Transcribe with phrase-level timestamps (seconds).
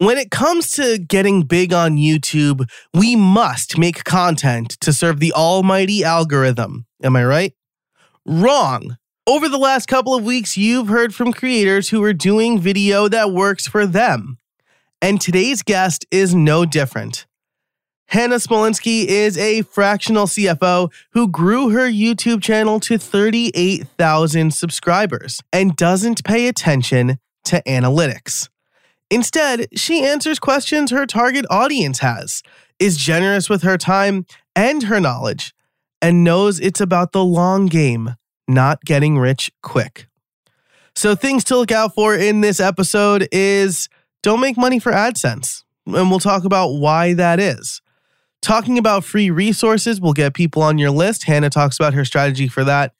[0.00, 5.32] When it comes to getting big on YouTube, we must make content to serve the
[5.32, 6.86] almighty algorithm.
[7.02, 7.52] Am I right?
[8.24, 8.96] Wrong.
[9.26, 13.32] Over the last couple of weeks, you've heard from creators who are doing video that
[13.32, 14.38] works for them.
[15.02, 17.26] And today's guest is no different.
[18.06, 25.74] Hannah Smolinski is a fractional CFO who grew her YouTube channel to 38,000 subscribers and
[25.74, 28.48] doesn't pay attention to analytics.
[29.10, 32.42] Instead, she answers questions her target audience has,
[32.78, 35.54] is generous with her time and her knowledge,
[36.02, 38.14] and knows it's about the long game,
[38.46, 40.08] not getting rich quick.
[40.94, 43.88] So, things to look out for in this episode is
[44.22, 45.62] don't make money for AdSense.
[45.86, 47.80] And we'll talk about why that is.
[48.42, 51.24] Talking about free resources will get people on your list.
[51.24, 52.92] Hannah talks about her strategy for that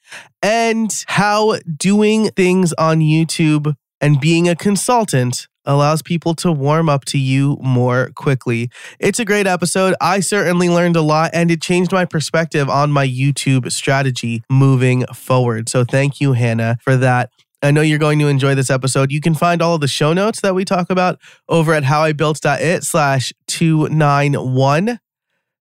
[0.43, 7.05] and how doing things on YouTube and being a consultant allows people to warm up
[7.05, 8.71] to you more quickly.
[8.99, 9.95] It's a great episode.
[10.01, 15.07] I certainly learned a lot and it changed my perspective on my YouTube strategy moving
[15.15, 15.69] forward.
[15.69, 17.31] So thank you, Hannah, for that.
[17.63, 19.11] I know you're going to enjoy this episode.
[19.11, 22.85] You can find all of the show notes that we talk about over at howibuilt.it
[22.85, 25.01] slash 291.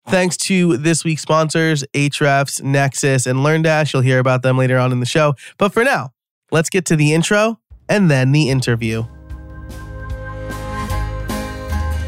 [0.07, 3.91] Thanks to this week's sponsors, Ahrefs, Nexus, and LearnDash.
[3.91, 5.33] You'll hear about them later on in the show.
[5.57, 6.11] But for now,
[6.51, 9.03] let's get to the intro and then the interview.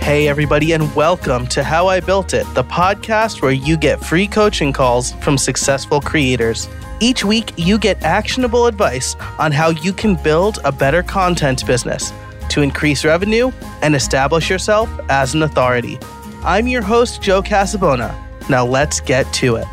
[0.10, 4.26] Hey, everybody, and welcome to How I Built It, the podcast where you get free
[4.26, 6.68] coaching calls from successful creators.
[7.00, 12.12] Each week, you get actionable advice on how you can build a better content business
[12.50, 13.52] to increase revenue
[13.84, 16.00] and establish yourself as an authority.
[16.44, 18.12] I'm your host, Joe Casabona.
[18.50, 19.68] Now, let's get to it.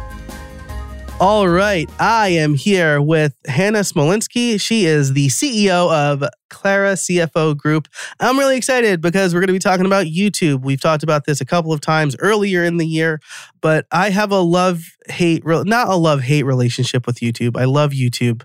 [1.19, 1.89] All right.
[1.99, 4.61] I am here with Hannah Smolinski.
[4.61, 7.89] She is the CEO of Clara CFO Group.
[8.21, 10.63] I'm really excited because we're going to be talking about YouTube.
[10.63, 13.21] We've talked about this a couple of times earlier in the year,
[13.63, 17.57] but I have a love hate, not a love hate relationship with YouTube.
[17.59, 18.43] I love YouTube.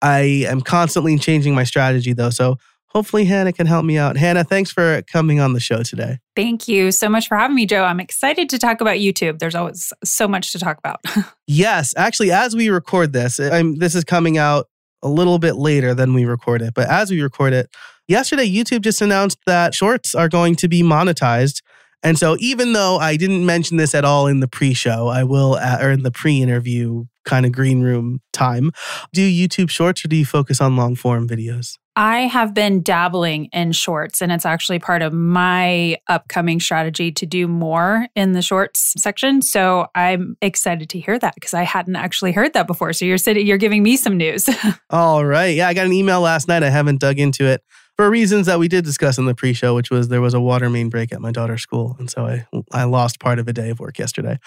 [0.00, 2.30] I am constantly changing my strategy though.
[2.30, 2.56] So
[2.94, 4.16] hopefully Hannah can help me out.
[4.16, 6.20] Hannah, thanks for coming on the show today.
[6.36, 7.84] Thank you so much for having me, Joe.
[7.84, 9.40] I'm excited to talk about YouTube.
[9.40, 11.00] There's always so much to talk about.
[11.46, 14.68] yes, actually, as we record this, I'm, this is coming out
[15.02, 17.68] a little bit later than we record it, but as we record it,
[18.08, 21.62] yesterday YouTube just announced that shorts are going to be monetized.
[22.02, 25.54] And so, even though I didn't mention this at all in the pre-show, I will,
[25.54, 28.72] uh, or in the pre-interview kind of green room time.
[29.12, 31.76] Do YouTube shorts or do you focus on long form videos?
[31.96, 37.24] I have been dabbling in shorts, and it's actually part of my upcoming strategy to
[37.24, 39.42] do more in the shorts section.
[39.42, 42.92] So I'm excited to hear that because I hadn't actually heard that before.
[42.94, 44.48] So you're sitting, you're giving me some news.
[44.90, 46.64] All right, yeah, I got an email last night.
[46.64, 47.62] I haven't dug into it
[47.96, 50.68] for reasons that we did discuss in the pre-show, which was there was a water
[50.68, 53.70] main break at my daughter's school, and so I I lost part of a day
[53.70, 54.38] of work yesterday.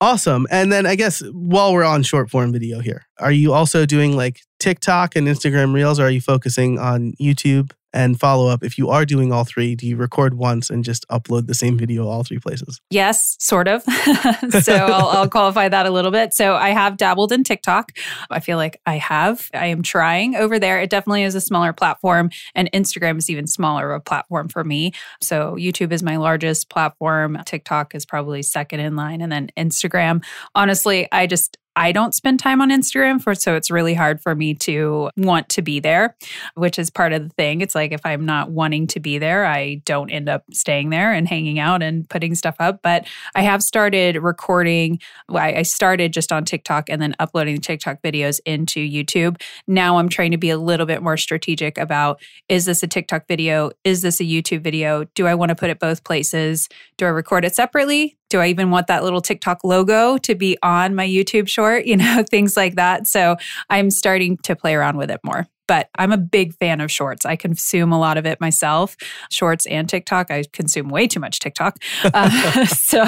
[0.00, 0.46] Awesome.
[0.50, 4.16] And then I guess while we're on short form video here, are you also doing
[4.16, 7.72] like TikTok and Instagram Reels, or are you focusing on YouTube?
[7.92, 11.06] And follow up, if you are doing all three, do you record once and just
[11.08, 12.80] upload the same video all three places?
[12.90, 13.82] Yes, sort of.
[14.62, 16.32] so I'll, I'll, qualify that a little bit.
[16.32, 17.92] So I have dabbled in TikTok.
[18.30, 19.48] I feel like I have.
[19.52, 20.80] I am trying over there.
[20.80, 24.64] It definitely is a smaller platform, and Instagram is even smaller of a platform for
[24.64, 24.92] me.
[25.20, 27.38] So YouTube is my largest platform.
[27.44, 30.24] TikTok is probably second in line, and then Instagram.
[30.54, 34.34] Honestly, I just I don't spend time on Instagram for so it's really hard for
[34.34, 36.16] me to want to be there,
[36.54, 37.60] which is part of the thing.
[37.60, 41.12] It's like if I'm not wanting to be there, I don't end up staying there
[41.12, 42.80] and hanging out and putting stuff up.
[42.82, 45.00] But I have started recording.
[45.28, 49.40] I started just on TikTok and then uploading the TikTok videos into YouTube.
[49.66, 53.26] Now I'm trying to be a little bit more strategic about is this a TikTok
[53.26, 53.70] video?
[53.82, 55.04] Is this a YouTube video?
[55.14, 56.68] Do I want to put it both places?
[56.96, 58.16] Do I record it separately?
[58.34, 61.86] Do I even want that little TikTok logo to be on my YouTube short?
[61.94, 63.06] You know, things like that.
[63.06, 63.36] So
[63.70, 65.46] I'm starting to play around with it more.
[65.68, 67.24] But I'm a big fan of shorts.
[67.24, 68.96] I consume a lot of it myself,
[69.30, 70.32] shorts and TikTok.
[70.32, 71.76] I consume way too much TikTok.
[72.02, 73.04] Uh, so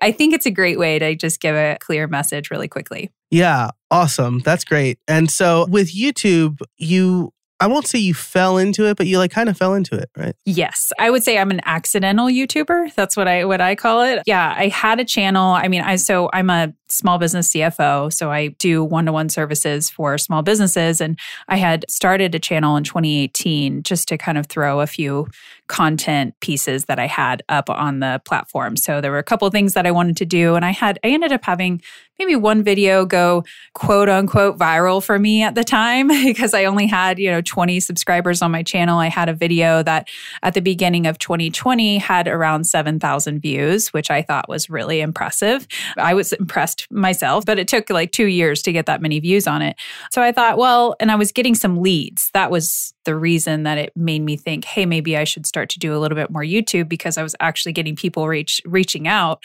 [0.00, 3.10] I think it's a great way to just give a clear message really quickly.
[3.30, 4.38] Yeah, awesome.
[4.38, 4.98] That's great.
[5.06, 9.30] And so with YouTube, you I won't say you fell into it, but you like
[9.30, 10.34] kind of fell into it, right?
[10.44, 10.92] Yes.
[10.98, 12.92] I would say I'm an accidental YouTuber.
[12.96, 14.20] That's what I what I call it.
[14.26, 15.52] Yeah, I had a channel.
[15.52, 18.12] I mean, I so I'm a small business CFO.
[18.12, 21.00] So I do one to one services for small businesses.
[21.00, 21.18] And
[21.48, 25.28] I had started a channel in 2018 just to kind of throw a few
[25.68, 28.76] content pieces that I had up on the platform.
[28.76, 30.54] So there were a couple things that I wanted to do.
[30.54, 31.80] And I had, I ended up having
[32.18, 33.42] maybe one video go
[33.74, 37.80] quote unquote viral for me at the time because I only had, you know, 20
[37.80, 38.98] subscribers on my channel.
[38.98, 40.08] I had a video that
[40.42, 45.66] at the beginning of 2020 had around 7,000 views, which I thought was really impressive.
[45.96, 49.46] I was impressed myself, but it took like two years to get that many views
[49.46, 49.76] on it.
[50.10, 52.30] So I thought, well, and I was getting some leads.
[52.34, 55.78] That was the reason that it made me think, hey, maybe I should start to
[55.78, 59.42] do a little bit more YouTube because I was actually getting people reach reaching out,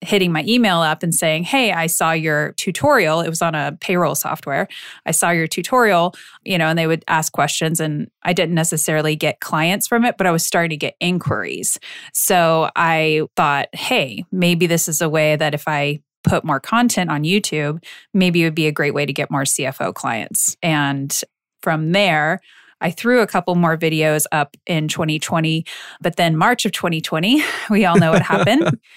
[0.00, 3.20] hitting my email up and saying, hey, I saw your tutorial.
[3.20, 4.68] It was on a payroll software.
[5.06, 6.14] I saw your tutorial,
[6.44, 10.16] you know, and they would ask questions and I didn't necessarily get clients from it,
[10.16, 11.78] but I was starting to get inquiries.
[12.14, 17.10] So I thought, hey, maybe this is a way that if I put more content
[17.10, 17.82] on YouTube,
[18.14, 20.56] maybe it would be a great way to get more CFO clients.
[20.62, 21.18] And
[21.62, 22.40] from there,
[22.80, 25.64] I threw a couple more videos up in 2020,
[26.00, 28.78] but then March of 2020, we all know what happened.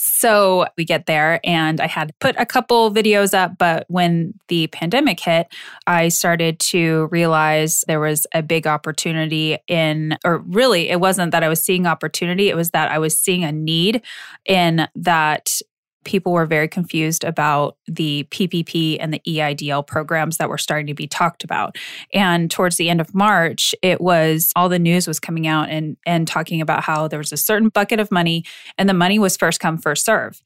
[0.00, 4.68] So we get there, and I had put a couple videos up, but when the
[4.68, 5.48] pandemic hit,
[5.88, 11.42] I started to realize there was a big opportunity in, or really, it wasn't that
[11.42, 14.02] I was seeing opportunity, it was that I was seeing a need
[14.46, 15.60] in that
[16.04, 20.94] people were very confused about the PPP and the EIDL programs that were starting to
[20.94, 21.76] be talked about.
[22.14, 25.96] And towards the end of March, it was all the news was coming out and
[26.06, 28.44] and talking about how there was a certain bucket of money
[28.76, 30.40] and the money was first come first serve.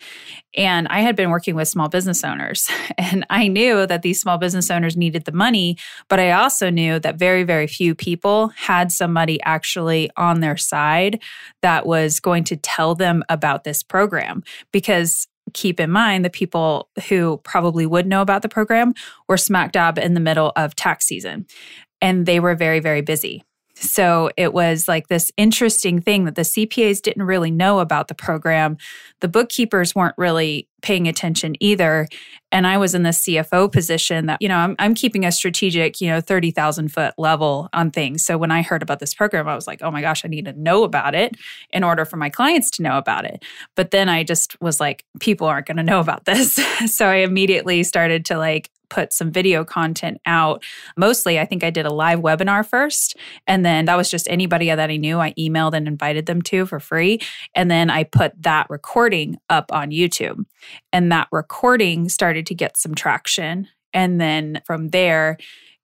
[0.56, 2.69] And I had been working with small business owners
[2.99, 5.76] and I knew that these small business owners needed the money,
[6.08, 11.20] but I also knew that very very few people had somebody actually on their side
[11.60, 16.88] that was going to tell them about this program because keep in mind the people
[17.08, 18.94] who probably would know about the program
[19.28, 21.46] were smack dab in the middle of tax season
[22.02, 23.44] and they were very, very busy.
[23.75, 28.15] So it was like this interesting thing that the CPAs didn't really know about the
[28.15, 28.77] program.
[29.21, 32.09] The bookkeepers weren't really paying attention either.
[32.51, 36.01] And I was in the CFO position that, you know, I'm, I'm keeping a strategic,
[36.01, 38.25] you know, 30,000 foot level on things.
[38.25, 40.45] So when I heard about this program, I was like, oh my gosh, I need
[40.45, 41.37] to know about it
[41.71, 43.43] in order for my clients to know about it.
[43.75, 46.55] But then I just was like, people aren't going to know about this.
[46.95, 50.62] so I immediately started to like put some video content out.
[50.99, 53.17] Mostly, I think I did a live webinar first.
[53.47, 56.67] And then that was just anybody that I knew, I emailed and invited them to
[56.67, 57.19] for free.
[57.55, 60.44] And then I put that recording up on YouTube.
[60.93, 63.69] And that recording started to get some traction.
[63.94, 65.38] And then from there,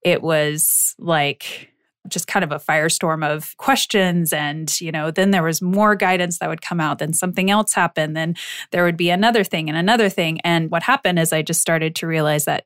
[0.04, 1.67] it was like,
[2.08, 6.38] just kind of a firestorm of questions and you know then there was more guidance
[6.38, 8.34] that would come out then something else happened then
[8.70, 11.94] there would be another thing and another thing and what happened is i just started
[11.94, 12.64] to realize that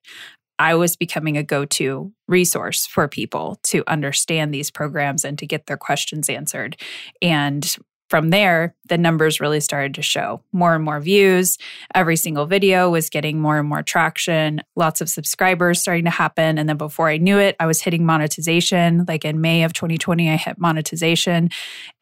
[0.59, 5.47] I was becoming a go to resource for people to understand these programs and to
[5.47, 6.77] get their questions answered.
[7.21, 7.77] And
[8.12, 11.56] from there, the numbers really started to show more and more views.
[11.94, 16.59] Every single video was getting more and more traction, lots of subscribers starting to happen.
[16.59, 19.06] And then before I knew it, I was hitting monetization.
[19.09, 21.49] Like in May of 2020, I hit monetization.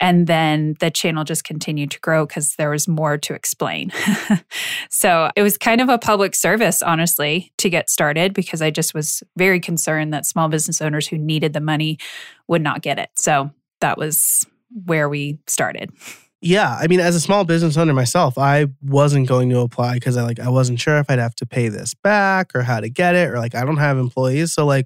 [0.01, 3.93] And then the channel just continued to grow because there was more to explain.
[4.89, 8.93] so it was kind of a public service, honestly, to get started because I just
[8.93, 11.99] was very concerned that small business owners who needed the money
[12.49, 13.11] would not get it.
[13.15, 14.45] So that was
[14.85, 15.91] where we started.
[16.43, 20.17] Yeah, I mean, as a small business owner myself, I wasn't going to apply because
[20.17, 22.89] I like I wasn't sure if I'd have to pay this back or how to
[22.89, 24.85] get it, or like I don't have employees, so like,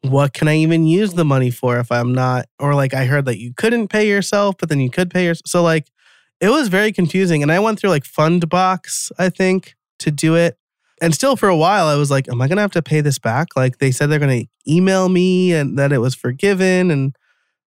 [0.00, 2.46] what can I even use the money for if I'm not?
[2.58, 5.42] Or like I heard that you couldn't pay yourself, but then you could pay yourself.
[5.46, 5.90] So like,
[6.40, 10.56] it was very confusing, and I went through like Fundbox, I think, to do it,
[11.02, 13.18] and still for a while I was like, am I gonna have to pay this
[13.18, 13.48] back?
[13.56, 17.14] Like they said they're gonna email me and that it was forgiven, and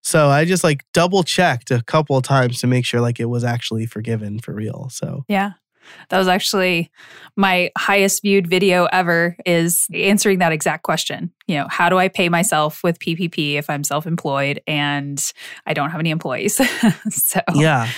[0.08, 3.26] so I just like double checked a couple of times to make sure like it
[3.26, 4.88] was actually forgiven for real.
[4.90, 5.54] So yeah.
[6.10, 6.92] That was actually
[7.36, 11.34] my highest viewed video ever is answering that exact question.
[11.48, 15.22] You know, how do I pay myself with PPP if I'm self-employed and
[15.66, 16.56] I don't have any employees?
[17.10, 17.90] so Yeah.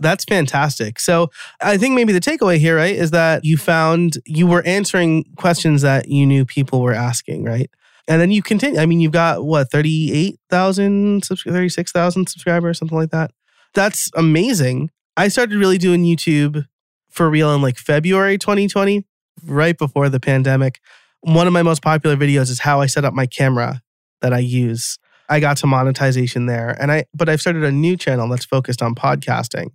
[0.00, 1.00] That's fantastic.
[1.00, 5.24] So I think maybe the takeaway here, right, is that you found you were answering
[5.36, 7.68] questions that you knew people were asking, right?
[8.08, 8.80] And then you continue.
[8.80, 13.30] I mean, you've got what, 38,000, 36,000 subscribers, something like that.
[13.74, 14.90] That's amazing.
[15.16, 16.66] I started really doing YouTube
[17.10, 19.04] for real in like February 2020,
[19.44, 20.80] right before the pandemic.
[21.20, 23.82] One of my most popular videos is how I set up my camera
[24.22, 24.98] that I use.
[25.28, 26.76] I got to monetization there.
[26.80, 29.68] And I, but I've started a new channel that's focused on podcasting.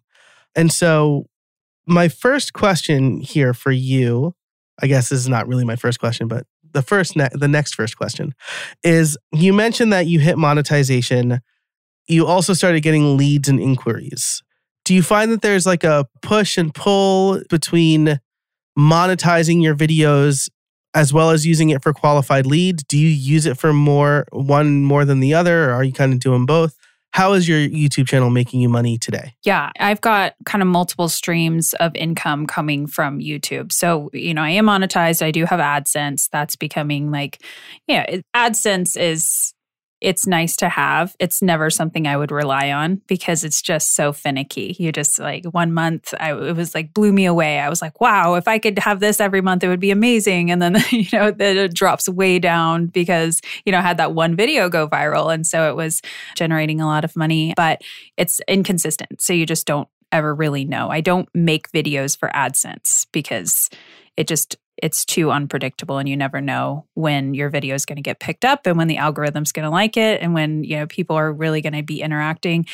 [0.56, 1.28] And so
[1.86, 4.36] my first question here for you
[4.82, 7.76] I guess this is not really my first question, but the first ne- the next
[7.76, 8.34] first question
[8.84, 11.40] is you mentioned that you hit monetization.
[12.08, 14.44] You also started getting leads and inquiries.
[14.86, 18.20] Do you find that there's like a push and pull between
[18.78, 20.50] monetizing your videos
[20.94, 22.84] as well as using it for qualified leads?
[22.84, 26.14] Do you use it for more one more than the other or are you kind
[26.14, 26.76] of doing both?
[27.14, 29.36] How is your YouTube channel making you money today?
[29.44, 33.72] Yeah, I've got kind of multiple streams of income coming from YouTube.
[33.72, 35.24] So, you know, I am monetized.
[35.24, 36.28] I do have AdSense.
[36.32, 37.44] That's becoming like,
[37.88, 39.54] yeah, AdSense is
[40.04, 41.16] it's nice to have.
[41.18, 44.76] It's never something I would rely on because it's just so finicky.
[44.78, 47.60] You just like one month, I, it was like blew me away.
[47.60, 50.52] I was like, wow, if I could have this every month, it would be amazing.
[50.52, 54.36] And then, you know, it drops way down because, you know, I had that one
[54.36, 55.34] video go viral.
[55.34, 56.02] And so it was
[56.36, 57.82] generating a lot of money, but
[58.18, 59.22] it's inconsistent.
[59.22, 60.90] So you just don't ever really know.
[60.90, 63.70] I don't make videos for AdSense because
[64.18, 68.02] it just it's too unpredictable and you never know when your video is going to
[68.02, 70.88] get picked up and when the algorithm's going to like it and when you know
[70.88, 72.66] people are really going to be interacting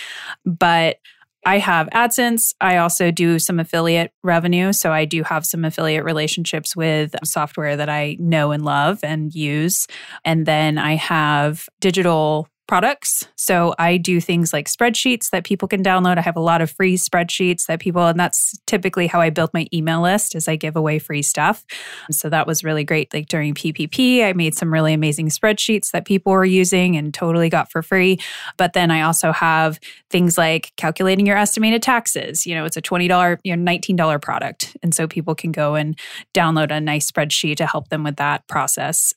[0.45, 0.97] but
[1.45, 2.53] I have AdSense.
[2.59, 4.73] I also do some affiliate revenue.
[4.73, 9.33] So I do have some affiliate relationships with software that I know and love and
[9.33, 9.87] use.
[10.25, 13.27] And then I have digital products.
[13.35, 16.19] So I do things like spreadsheets that people can download.
[16.19, 19.49] I have a lot of free spreadsheets that people, and that's typically how I build
[19.55, 21.65] my email list is I give away free stuff.
[22.11, 23.11] So that was really great.
[23.11, 27.49] Like during PPP, I made some really amazing spreadsheets that people were using and totally
[27.49, 28.19] got for free.
[28.55, 29.79] But then I also have
[30.11, 32.45] things like calculating your estimated taxes.
[32.45, 34.77] You know, it's a $20, you know, $19 product.
[34.83, 35.97] And so people can go and
[36.35, 39.15] download a nice spreadsheet to help them with that process.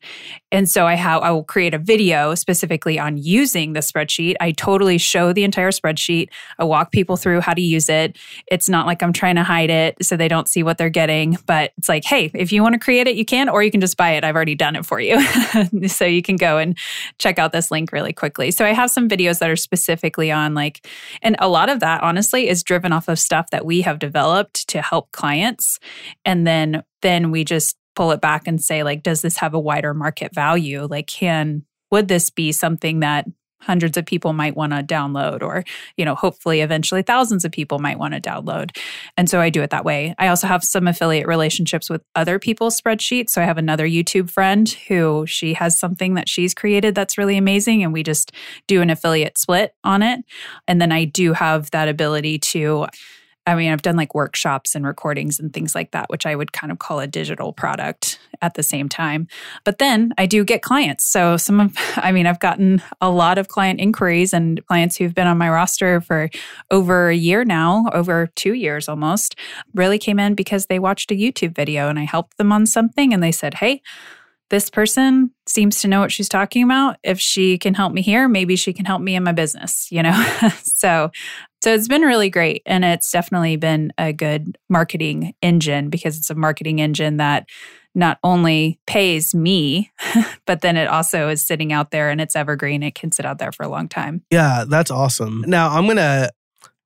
[0.50, 4.36] And so I have I will create a video specifically on you using the spreadsheet.
[4.40, 6.28] I totally show the entire spreadsheet.
[6.60, 8.16] I walk people through how to use it.
[8.46, 11.36] It's not like I'm trying to hide it so they don't see what they're getting,
[11.44, 13.80] but it's like, hey, if you want to create it, you can, or you can
[13.80, 14.22] just buy it.
[14.22, 15.20] I've already done it for you.
[15.88, 16.78] so you can go and
[17.18, 18.52] check out this link really quickly.
[18.52, 20.86] So I have some videos that are specifically on like,
[21.20, 24.68] and a lot of that honestly is driven off of stuff that we have developed
[24.68, 25.80] to help clients.
[26.24, 29.60] And then then we just pull it back and say like does this have a
[29.60, 33.26] wider market value like can would this be something that
[33.60, 35.62] hundreds of people might want to download or
[35.96, 38.76] you know hopefully eventually thousands of people might want to download?
[39.16, 40.14] And so i do it that way.
[40.18, 43.30] I also have some affiliate relationships with other people's spreadsheets.
[43.30, 47.36] So i have another youtube friend who she has something that she's created that's really
[47.36, 48.32] amazing and we just
[48.66, 50.24] do an affiliate split on it.
[50.66, 52.86] And then i do have that ability to
[53.46, 56.52] I mean, I've done like workshops and recordings and things like that, which I would
[56.52, 59.26] kind of call a digital product at the same time.
[59.64, 61.04] But then I do get clients.
[61.04, 65.14] So some of, I mean, I've gotten a lot of client inquiries and clients who've
[65.14, 66.30] been on my roster for
[66.70, 69.36] over a year now, over two years almost,
[69.74, 73.12] really came in because they watched a YouTube video and I helped them on something
[73.12, 73.82] and they said, Hey,
[74.52, 76.98] this person seems to know what she's talking about.
[77.02, 80.02] If she can help me here, maybe she can help me in my business, you
[80.02, 80.12] know?
[80.62, 81.10] so
[81.62, 82.60] so it's been really great.
[82.66, 87.48] And it's definitely been a good marketing engine because it's a marketing engine that
[87.94, 89.90] not only pays me,
[90.46, 92.82] but then it also is sitting out there and it's evergreen.
[92.82, 94.22] It can sit out there for a long time.
[94.30, 95.44] Yeah, that's awesome.
[95.46, 96.28] Now I'm gonna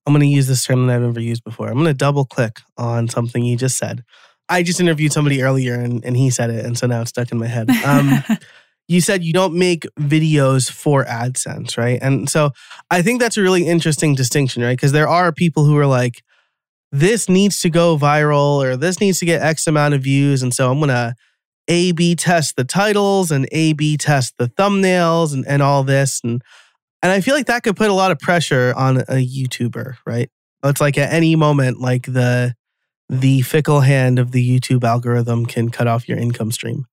[0.07, 1.67] I'm gonna use this term that I've never used before.
[1.67, 4.05] I'm gonna double click on something you just said.
[4.49, 7.33] I just interviewed somebody earlier and, and he said it, and so now it's stuck
[7.33, 7.71] in my head.
[7.85, 8.23] Um,
[8.89, 11.99] you said you don't make videos for AdSense, right?
[12.01, 12.51] And so
[12.91, 14.77] I think that's a really interesting distinction, right?
[14.77, 16.23] Because there are people who are like,
[16.93, 20.43] this needs to go viral or this needs to get X amount of views.
[20.43, 21.15] And so I'm going to
[21.69, 26.21] A B test the titles and A B test the thumbnails and, and all this.
[26.23, 26.43] And,
[27.03, 30.31] and I feel like that could put a lot of pressure on a YouTuber, right?
[30.65, 32.55] It's like at any moment, like the
[33.09, 36.87] the fickle hand of the YouTube algorithm can cut off your income stream.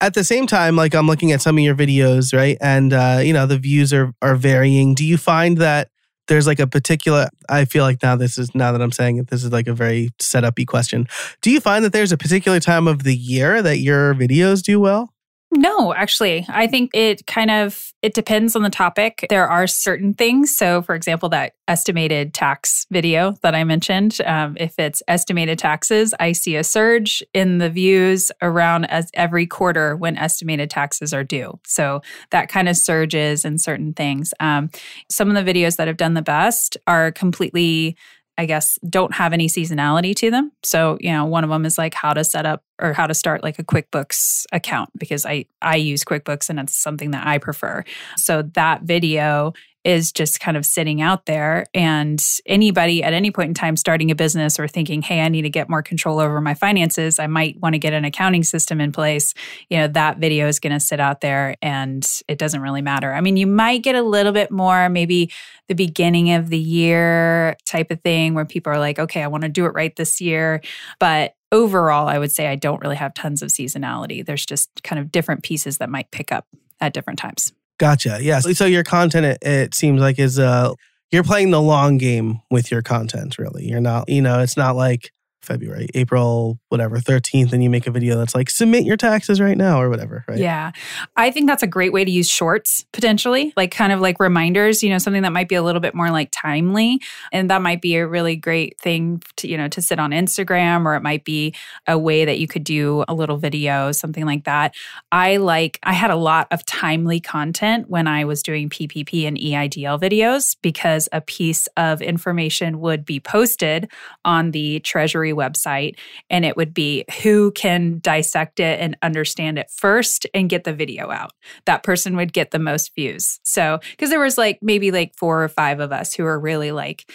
[0.00, 2.56] At the same time, like I'm looking at some of your videos, right?
[2.60, 4.94] And uh, you know, the views are are varying.
[4.94, 5.90] Do you find that
[6.28, 9.28] there's like a particular I feel like now this is now that I'm saying it,
[9.28, 11.08] this is like a very set upy question.
[11.40, 14.78] Do you find that there's a particular time of the year that your videos do
[14.78, 15.12] well?
[15.50, 19.26] No, actually, I think it kind of it depends on the topic.
[19.30, 20.54] There are certain things.
[20.54, 26.14] So, for example, that estimated tax video that I mentioned, um, if it's estimated taxes,
[26.20, 31.24] I see a surge in the views around as every quarter when estimated taxes are
[31.24, 31.58] due.
[31.66, 34.34] So that kind of surges in certain things.
[34.40, 34.68] Um,
[35.10, 37.96] some of the videos that have done the best are completely
[38.40, 40.52] I guess, don't have any seasonality to them.
[40.62, 43.14] So, you know, one of them is like how to set up or how to
[43.14, 47.38] start like a QuickBooks account because I I use QuickBooks and it's something that I
[47.38, 47.84] prefer.
[48.16, 49.52] So that video
[49.84, 51.64] is just kind of sitting out there.
[51.72, 55.42] And anybody at any point in time starting a business or thinking, hey, I need
[55.42, 58.80] to get more control over my finances, I might want to get an accounting system
[58.80, 59.34] in place.
[59.70, 63.14] You know, that video is going to sit out there and it doesn't really matter.
[63.14, 65.30] I mean, you might get a little bit more, maybe
[65.68, 69.44] the beginning of the year type of thing where people are like, okay, I want
[69.44, 70.60] to do it right this year.
[70.98, 74.24] But overall, I would say I don't really have tons of seasonality.
[74.24, 76.46] There's just kind of different pieces that might pick up
[76.80, 77.52] at different times.
[77.78, 78.18] Gotcha.
[78.20, 78.40] Yeah.
[78.40, 80.74] So your content, it, it seems like is uh
[81.10, 83.38] you're playing the long game with your content.
[83.38, 84.08] Really, you're not.
[84.08, 85.10] You know, it's not like
[85.48, 89.56] February, April, whatever, 13th, and you make a video that's like, submit your taxes right
[89.56, 90.38] now or whatever, right?
[90.38, 90.70] Yeah.
[91.16, 94.82] I think that's a great way to use shorts potentially, like kind of like reminders,
[94.82, 97.00] you know, something that might be a little bit more like timely.
[97.32, 100.84] And that might be a really great thing to, you know, to sit on Instagram,
[100.84, 101.54] or it might be
[101.86, 104.74] a way that you could do a little video, something like that.
[105.10, 109.38] I like, I had a lot of timely content when I was doing PPP and
[109.38, 113.90] EIDL videos because a piece of information would be posted
[114.24, 115.96] on the Treasury website
[116.28, 120.72] and it would be who can dissect it and understand it first and get the
[120.72, 121.30] video out.
[121.64, 123.40] That person would get the most views.
[123.44, 126.72] So, because there was like maybe like four or five of us who were really
[126.72, 127.10] like,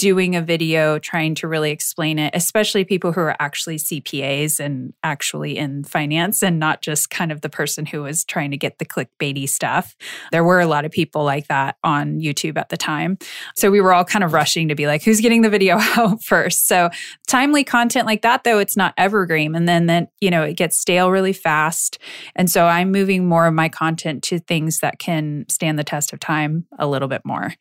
[0.00, 4.94] doing a video trying to really explain it, especially people who are actually CPAs and
[5.02, 8.78] actually in finance and not just kind of the person who was trying to get
[8.78, 9.94] the clickbaity stuff.
[10.32, 13.18] There were a lot of people like that on YouTube at the time.
[13.54, 16.24] So we were all kind of rushing to be like, who's getting the video out
[16.24, 16.66] first?
[16.66, 16.88] So
[17.28, 19.54] timely content like that, though, it's not evergreen.
[19.54, 21.98] And then, then, you know, it gets stale really fast.
[22.34, 26.14] And so I'm moving more of my content to things that can stand the test
[26.14, 27.52] of time a little bit more.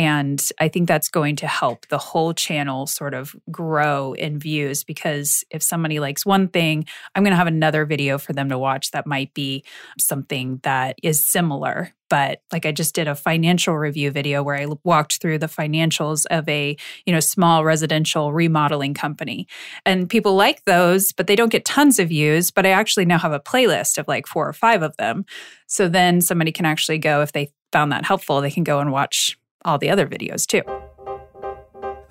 [0.00, 4.82] And I think that's going to help the whole channel sort of grow in views
[4.82, 8.58] because if somebody likes one thing, I'm going to have another video for them to
[8.58, 9.62] watch that might be
[9.98, 11.92] something that is similar.
[12.08, 16.24] But like I just did a financial review video where I walked through the financials
[16.30, 19.48] of a, you know, small residential remodeling company.
[19.84, 23.18] And people like those, but they don't get tons of views, but I actually now
[23.18, 25.26] have a playlist of like four or five of them.
[25.66, 28.90] So then somebody can actually go if they found that helpful, they can go and
[28.90, 30.62] watch all the other videos too.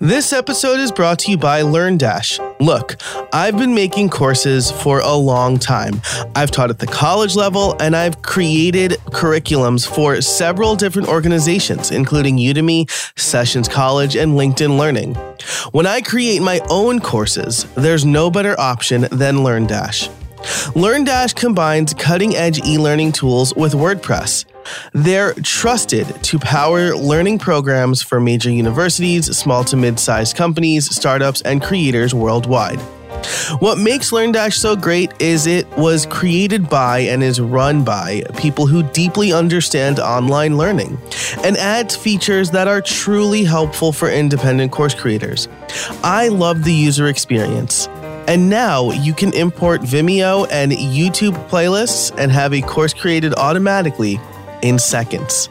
[0.02, 2.56] This episode is brought to you by LearnDash.
[2.58, 2.96] Look,
[3.34, 6.00] I've been making courses for a long time.
[6.34, 12.38] I've taught at the college level and I've created curriculums for several different organizations, including
[12.38, 15.14] Udemy, Sessions College, and LinkedIn Learning.
[15.72, 20.08] When I create my own courses, there's no better option than LearnDash.
[20.72, 24.46] LearnDash combines cutting edge e learning tools with WordPress.
[24.92, 31.42] They're trusted to power learning programs for major universities, small to mid sized companies, startups,
[31.42, 32.80] and creators worldwide.
[33.58, 38.66] What makes LearnDash so great is it was created by and is run by people
[38.66, 40.98] who deeply understand online learning
[41.44, 45.48] and adds features that are truly helpful for independent course creators.
[46.02, 47.88] I love the user experience.
[48.26, 54.20] And now you can import Vimeo and YouTube playlists and have a course created automatically
[54.62, 55.48] in seconds.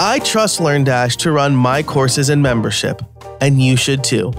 [0.00, 3.02] I trust LearnDash to run my courses and membership,
[3.40, 4.32] and you should too.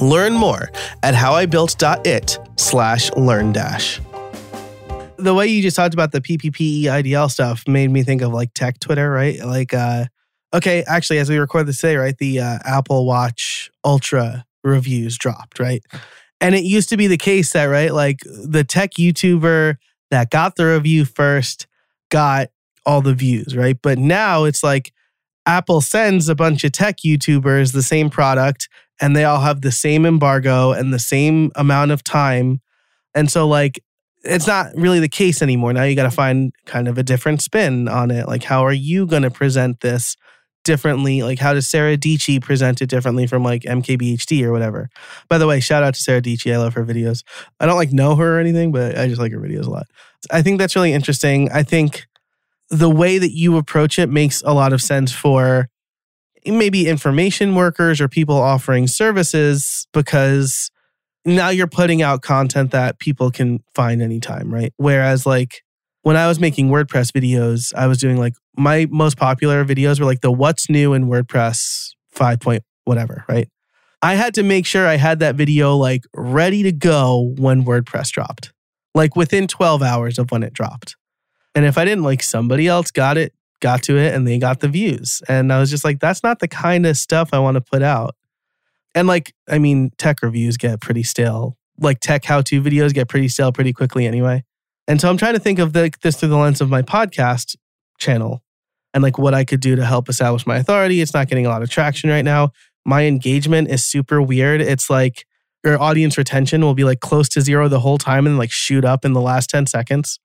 [0.00, 0.70] Learn more
[1.02, 4.00] at howibuilt.it slash LearnDash.
[5.18, 8.52] The way you just talked about the PPP EIDL stuff made me think of like
[8.54, 9.38] tech Twitter, right?
[9.44, 10.06] Like, uh,
[10.52, 15.58] okay, actually, as we record this today, right, the uh, Apple Watch Ultra reviews dropped,
[15.58, 15.82] right?
[16.40, 19.76] And it used to be the case that, right, like the tech YouTuber
[20.10, 21.66] that got the review first
[22.10, 22.48] got
[22.84, 23.78] all the views, right?
[23.80, 24.92] But now it's like
[25.46, 28.68] Apple sends a bunch of tech YouTubers the same product
[29.00, 32.60] and they all have the same embargo and the same amount of time.
[33.14, 33.82] And so, like,
[34.24, 35.72] it's not really the case anymore.
[35.72, 38.28] Now you got to find kind of a different spin on it.
[38.28, 40.16] Like, how are you going to present this
[40.64, 41.22] differently?
[41.22, 44.88] Like, how does Sarah Dietschy present it differently from like MKBHD or whatever?
[45.28, 46.54] By the way, shout out to Sarah Dietschy.
[46.54, 47.24] I love her videos.
[47.58, 49.86] I don't like know her or anything, but I just like her videos a lot.
[50.30, 51.50] I think that's really interesting.
[51.50, 52.06] I think
[52.72, 55.68] the way that you approach it makes a lot of sense for
[56.46, 60.70] maybe information workers or people offering services because
[61.24, 64.72] now you're putting out content that people can find anytime, right?
[64.78, 65.62] Whereas like
[66.00, 70.06] when I was making WordPress videos, I was doing like my most popular videos were
[70.06, 73.48] like the what's new in WordPress 5 point whatever, right?
[74.00, 78.10] I had to make sure I had that video like ready to go when WordPress
[78.10, 78.50] dropped,
[78.94, 80.96] like within 12 hours of when it dropped.
[81.54, 84.60] And if I didn't like somebody else got it, got to it and they got
[84.60, 85.22] the views.
[85.28, 87.82] And I was just like, that's not the kind of stuff I want to put
[87.82, 88.16] out.
[88.94, 93.08] And like, I mean, tech reviews get pretty stale like tech how to videos get
[93.08, 94.44] pretty stale pretty quickly anyway.
[94.88, 97.56] And so I'm trying to think of the, this through the lens of my podcast
[97.98, 98.42] channel
[98.94, 101.00] and like what I could do to help establish my authority.
[101.00, 102.50] It's not getting a lot of traction right now.
[102.84, 104.60] My engagement is super weird.
[104.60, 105.24] It's like
[105.64, 108.84] your audience retention will be like close to zero the whole time and like shoot
[108.84, 110.18] up in the last 10 seconds.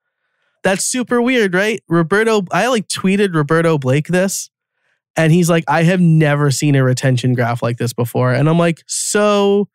[0.64, 1.82] That's super weird, right?
[1.88, 4.50] Roberto, I like tweeted Roberto Blake this
[5.16, 8.34] and he's like, I have never seen a retention graph like this before.
[8.34, 9.68] And I'm like, so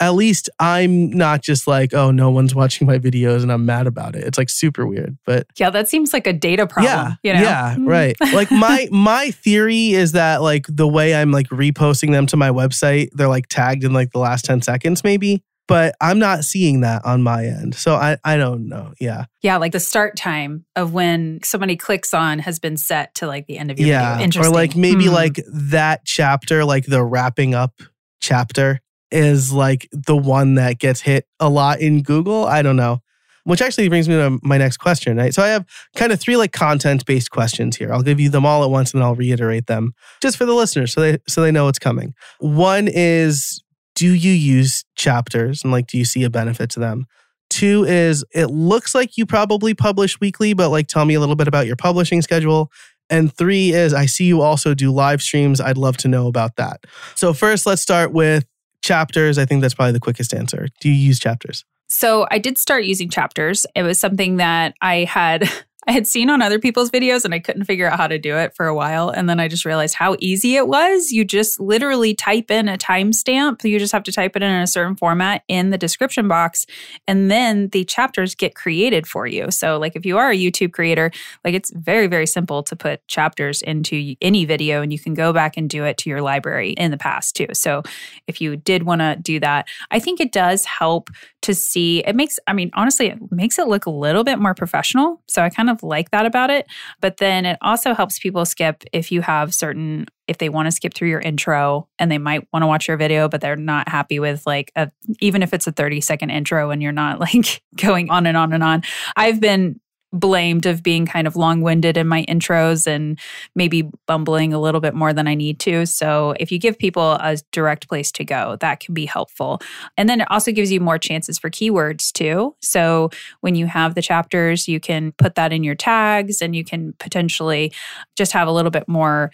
[0.00, 3.86] at least I'm not just like, oh, no one's watching my videos and I'm mad
[3.86, 4.24] about it.
[4.24, 5.18] It's like super weird.
[5.26, 6.92] But yeah, that seems like a data problem.
[6.92, 7.14] Yeah.
[7.22, 7.42] You know?
[7.42, 7.74] Yeah.
[7.76, 7.88] Mm.
[7.88, 8.16] Right.
[8.32, 12.50] like my my theory is that like the way I'm like reposting them to my
[12.50, 15.42] website, they're like tagged in like the last 10 seconds, maybe.
[15.68, 17.74] But I'm not seeing that on my end.
[17.74, 18.94] So I, I don't know.
[18.98, 19.26] Yeah.
[19.42, 23.46] Yeah, like the start time of when somebody clicks on has been set to like
[23.46, 24.14] the end of your yeah.
[24.14, 24.24] video.
[24.24, 24.52] Interesting.
[24.52, 25.12] Or like maybe Hmm.
[25.12, 27.82] like that chapter, like the wrapping up
[28.20, 32.46] chapter is like the one that gets hit a lot in Google.
[32.46, 33.00] I don't know.
[33.44, 35.32] Which actually brings me to my next question, right?
[35.32, 35.64] So I have
[35.96, 37.92] kind of three like content based questions here.
[37.92, 40.52] I'll give you them all at once and then I'll reiterate them just for the
[40.52, 42.12] listeners so they so they know what's coming.
[42.40, 43.62] One is
[43.98, 47.06] do you use chapters and like do you see a benefit to them?
[47.50, 51.34] Two is it looks like you probably publish weekly, but like tell me a little
[51.34, 52.70] bit about your publishing schedule.
[53.10, 55.60] And three is I see you also do live streams.
[55.60, 56.84] I'd love to know about that.
[57.16, 58.44] So, first, let's start with
[58.82, 59.36] chapters.
[59.36, 60.68] I think that's probably the quickest answer.
[60.80, 61.64] Do you use chapters?
[61.88, 63.66] So I did start using chapters.
[63.74, 65.50] It was something that I had
[65.88, 68.36] I had seen on other people's videos and I couldn't figure out how to do
[68.36, 69.08] it for a while.
[69.08, 71.12] And then I just realized how easy it was.
[71.12, 73.64] You just literally type in a timestamp.
[73.64, 76.66] You just have to type it in a certain format in the description box.
[77.06, 79.50] And then the chapters get created for you.
[79.50, 81.10] So like if you are a YouTube creator,
[81.42, 85.32] like it's very, very simple to put chapters into any video and you can go
[85.32, 87.46] back and do it to your library in the past too.
[87.54, 87.82] So
[88.26, 91.08] if you did want to do that, I think it does help
[91.40, 94.54] to see it makes i mean honestly it makes it look a little bit more
[94.54, 96.66] professional so i kind of like that about it
[97.00, 100.72] but then it also helps people skip if you have certain if they want to
[100.72, 103.88] skip through your intro and they might want to watch your video but they're not
[103.88, 107.62] happy with like a, even if it's a 30 second intro and you're not like
[107.76, 108.82] going on and on and on.
[109.16, 109.80] I've been
[110.12, 113.18] blamed of being kind of long-winded in my intros and
[113.54, 115.84] maybe bumbling a little bit more than I need to.
[115.86, 119.60] So if you give people a direct place to go, that can be helpful.
[119.96, 122.56] And then it also gives you more chances for keywords too.
[122.62, 126.64] So when you have the chapters, you can put that in your tags and you
[126.64, 127.72] can potentially
[128.16, 129.30] just have a little bit more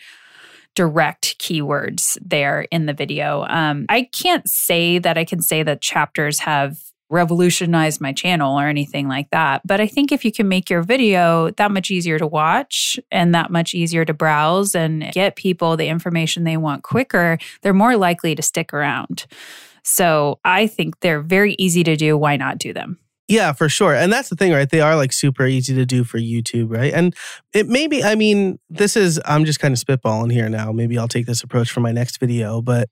[0.74, 3.44] direct keywords there in the video.
[3.48, 6.78] Um, I can't say that I can say that chapters have
[7.14, 9.62] revolutionized my channel or anything like that.
[9.64, 13.34] But I think if you can make your video that much easier to watch and
[13.34, 17.96] that much easier to browse and get people the information they want quicker, they're more
[17.96, 19.26] likely to stick around.
[19.84, 22.18] So I think they're very easy to do.
[22.18, 22.98] Why not do them?
[23.28, 23.94] Yeah, for sure.
[23.94, 24.68] And that's the thing, right?
[24.68, 26.92] They are like super easy to do for YouTube, right?
[26.92, 27.14] And
[27.54, 30.72] it maybe, I mean, this is, I'm just kind of spitballing here now.
[30.72, 32.60] Maybe I'll take this approach for my next video.
[32.60, 32.90] But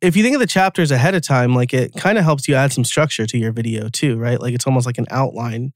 [0.00, 2.54] if you think of the chapters ahead of time, like it kind of helps you
[2.54, 4.40] add some structure to your video too, right?
[4.40, 5.72] Like it's almost like an outline,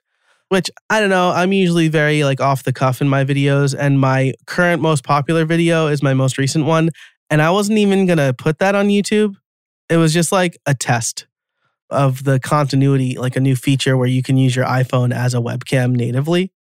[0.49, 1.31] which I don't know.
[1.31, 3.75] I'm usually very like off the cuff in my videos.
[3.79, 6.91] And my current most popular video is my most recent one.
[7.31, 9.37] And I wasn't even going to put that on YouTube.
[9.89, 11.27] It was just like a test
[11.89, 15.39] of the continuity, like a new feature where you can use your iPhone as a
[15.39, 16.53] webcam natively.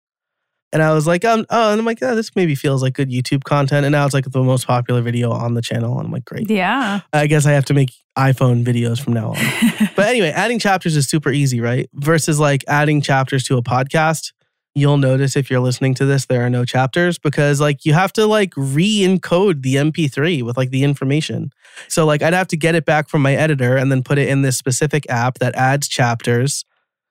[0.73, 3.11] And I was like, um, oh, and I'm like, oh, this maybe feels like good
[3.11, 3.87] YouTube content.
[3.87, 5.97] And now it's like the most popular video on the channel.
[5.99, 6.51] And I'm like, great.
[6.51, 7.01] Yeah.
[7.13, 9.37] I guess I have to make iPhone videos from now on.
[9.97, 11.89] but anyway, adding chapters is super easy, right?
[11.95, 14.33] Versus like adding chapters to a podcast.
[14.75, 18.13] You'll notice if you're listening to this, there are no chapters because like you have
[18.13, 21.51] to like re encode the MP3 with like the information.
[21.89, 24.29] So like I'd have to get it back from my editor and then put it
[24.29, 26.65] in this specific app that adds chapters.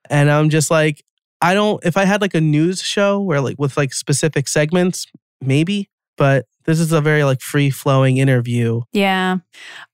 [0.08, 1.04] And I'm just like,
[1.40, 5.06] I don't, if I had like a news show where like with like specific segments,
[5.40, 8.82] maybe, but this is a very like free flowing interview.
[8.92, 9.36] Yeah.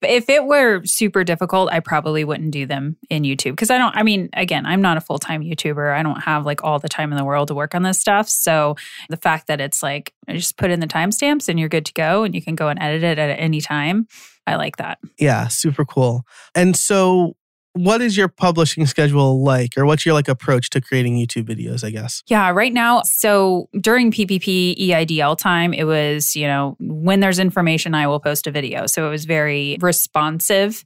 [0.00, 3.78] But if it were super difficult, I probably wouldn't do them in YouTube because I
[3.78, 5.94] don't, I mean, again, I'm not a full time YouTuber.
[5.94, 8.28] I don't have like all the time in the world to work on this stuff.
[8.28, 8.74] So
[9.08, 11.92] the fact that it's like, I just put in the timestamps and you're good to
[11.92, 14.08] go and you can go and edit it at any time,
[14.46, 14.98] I like that.
[15.18, 16.24] Yeah, super cool.
[16.54, 17.36] And so,
[17.74, 21.84] what is your publishing schedule like, or what's your like approach to creating YouTube videos?
[21.84, 22.22] I guess.
[22.28, 23.02] Yeah, right now.
[23.02, 28.46] So during PPP EIDL time, it was, you know, when there's information, I will post
[28.46, 28.86] a video.
[28.86, 30.84] So it was very responsive.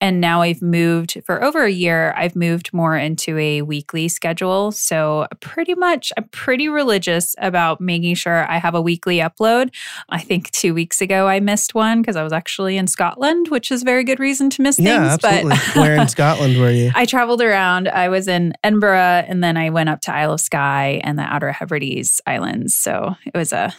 [0.00, 4.72] And now I've moved for over a year, I've moved more into a weekly schedule.
[4.72, 9.74] So pretty much, I'm pretty religious about making sure I have a weekly upload.
[10.08, 13.70] I think two weeks ago I missed one because I was actually in Scotland, which
[13.70, 15.24] is a very good reason to miss Yeah, things.
[15.24, 15.56] absolutely.
[15.74, 16.29] But Where in Scotland?
[16.30, 16.92] Scotland were you?
[16.94, 17.88] I traveled around.
[17.88, 21.22] I was in Edinburgh and then I went up to Isle of Skye and the
[21.22, 22.74] Outer Hebrides Islands.
[22.74, 23.74] So it was a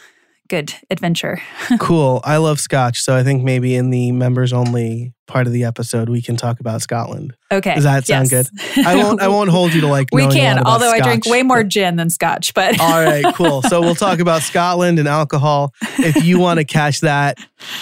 [0.48, 1.40] good adventure.
[1.78, 2.20] cool.
[2.24, 6.10] I love Scotch, so I think maybe in the members only part of the episode
[6.10, 7.34] we can talk about Scotland.
[7.50, 7.74] Okay.
[7.74, 8.50] Does that sound yes.
[8.50, 8.86] good?
[8.86, 11.64] I won't I won't hold you to like we can, although I drink way more
[11.64, 13.62] gin than scotch, but All right, cool.
[13.62, 15.72] So we'll talk about Scotland and alcohol.
[15.98, 17.38] If you want to catch that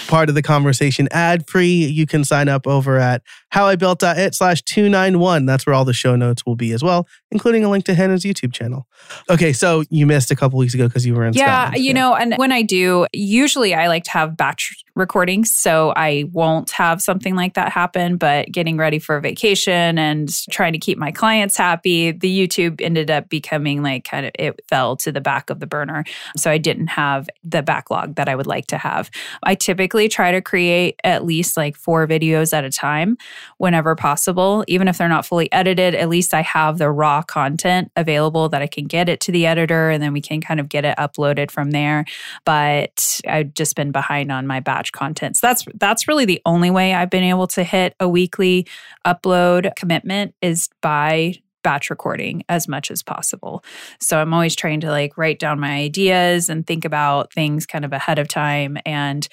[0.07, 3.21] part of the conversation ad free, you can sign up over at
[3.53, 5.45] howibuilt.it slash 291.
[5.45, 8.23] That's where all the show notes will be as well, including a link to Hannah's
[8.23, 8.87] YouTube channel.
[9.29, 11.49] Okay, so you missed a couple weeks ago because you were in Scotland.
[11.49, 11.85] yeah, Scotland.
[11.85, 16.25] you know, and when I do, usually I like to have batch recordings, so I
[16.31, 18.15] won't have something like that happen.
[18.15, 22.79] But getting ready for a vacation and trying to keep my clients happy, the YouTube
[22.79, 26.05] ended up becoming like kind of it fell to the back of the burner.
[26.37, 29.11] So I didn't have the backlog that I would like to have.
[29.43, 33.17] I typically try to create at least like four videos at a time
[33.57, 35.95] whenever possible, even if they're not fully edited.
[35.95, 39.45] At least I have the raw content available that I can get it to the
[39.45, 42.05] editor, and then we can kind of get it uploaded from there
[42.45, 44.59] but I've just been behind on my
[44.91, 45.37] batch content.
[45.37, 48.67] So that's that's really the only way I've been able to hit a weekly
[49.05, 53.63] upload commitment is by batch recording as much as possible.
[53.99, 57.85] So I'm always trying to like write down my ideas and think about things kind
[57.85, 59.27] of ahead of time and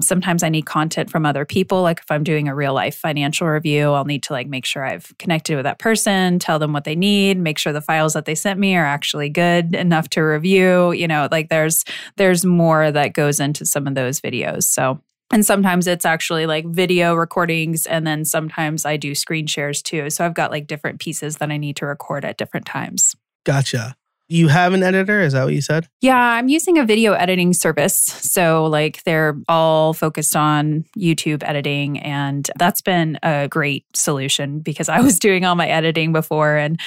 [0.00, 3.46] sometimes I need content from other people like if I'm doing a real life financial
[3.46, 6.84] review, I'll need to like make sure I've connected with that person, tell them what
[6.84, 10.20] they need, make sure the files that they sent me are actually good enough to
[10.20, 11.84] review, you know, like there's
[12.16, 14.64] there's more that goes into some of those videos.
[14.64, 15.00] So
[15.32, 20.10] and sometimes it's actually like video recordings, and then sometimes I do screen shares too.
[20.10, 23.14] So I've got like different pieces that I need to record at different times.
[23.44, 23.96] Gotcha.
[24.26, 25.20] You have an editor?
[25.20, 25.86] Is that what you said?
[26.00, 27.94] Yeah, I'm using a video editing service.
[27.98, 31.98] So, like, they're all focused on YouTube editing.
[31.98, 36.80] And that's been a great solution because I was doing all my editing before and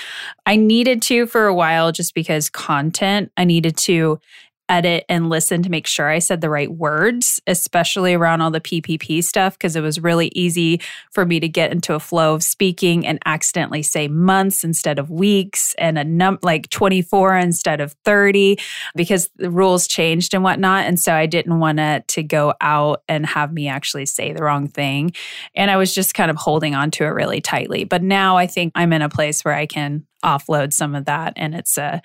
[0.47, 4.19] I needed to for a while just because content, I needed to
[4.69, 8.61] edit and listen to make sure I said the right words, especially around all the
[8.61, 12.43] PPP stuff, because it was really easy for me to get into a flow of
[12.43, 17.93] speaking and accidentally say months instead of weeks and a num like 24 instead of
[18.05, 18.57] 30
[18.95, 20.85] because the rules changed and whatnot.
[20.85, 24.43] And so I didn't want it to go out and have me actually say the
[24.43, 25.11] wrong thing.
[25.55, 27.83] And I was just kind of holding on to it really tightly.
[27.83, 31.31] But now I think I'm in a place where I can offload some of that
[31.37, 31.99] and it's uh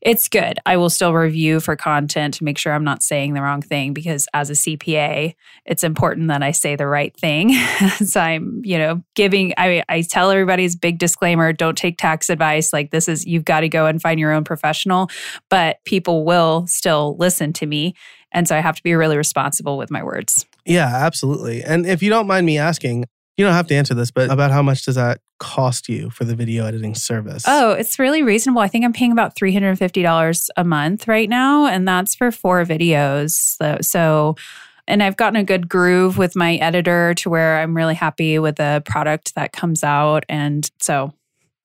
[0.00, 0.58] it's good.
[0.66, 3.92] I will still review for content to make sure I'm not saying the wrong thing
[3.92, 7.52] because as a CPA, it's important that I say the right thing.
[8.04, 12.72] so I'm, you know, giving I I tell everybody's big disclaimer, don't take tax advice.
[12.72, 15.08] Like this is you've got to go and find your own professional,
[15.48, 17.94] but people will still listen to me.
[18.32, 20.46] And so I have to be really responsible with my words.
[20.64, 21.62] Yeah, absolutely.
[21.62, 24.50] And if you don't mind me asking, you don't have to answer this, but about
[24.50, 27.44] how much does that cost you for the video editing service?
[27.46, 28.60] Oh, it's really reasonable.
[28.60, 33.30] I think I'm paying about $350 a month right now, and that's for four videos.
[33.30, 34.36] So, so
[34.90, 38.56] and I've gotten a good groove with my editor to where I'm really happy with
[38.56, 40.24] the product that comes out.
[40.28, 41.12] And so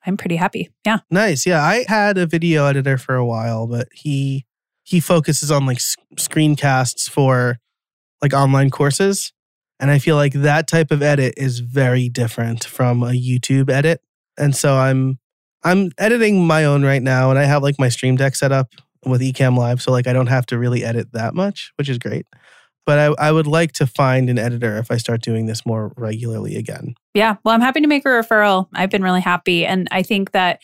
[0.05, 0.69] I'm pretty happy.
[0.85, 0.99] Yeah.
[1.09, 1.45] Nice.
[1.45, 4.45] Yeah, I had a video editor for a while, but he
[4.83, 7.57] he focuses on like s- screencasts for
[8.21, 9.33] like online courses,
[9.79, 14.01] and I feel like that type of edit is very different from a YouTube edit.
[14.37, 15.19] And so I'm
[15.63, 18.69] I'm editing my own right now, and I have like my Stream Deck set up
[19.03, 21.97] with Ecamm Live, so like I don't have to really edit that much, which is
[21.97, 22.25] great.
[22.85, 25.91] But I, I would like to find an editor if I start doing this more
[25.97, 26.93] regularly again.
[27.15, 27.37] Yeah.
[27.43, 28.67] Well, I'm happy to make a referral.
[28.73, 29.65] I've been really happy.
[29.65, 30.61] And I think that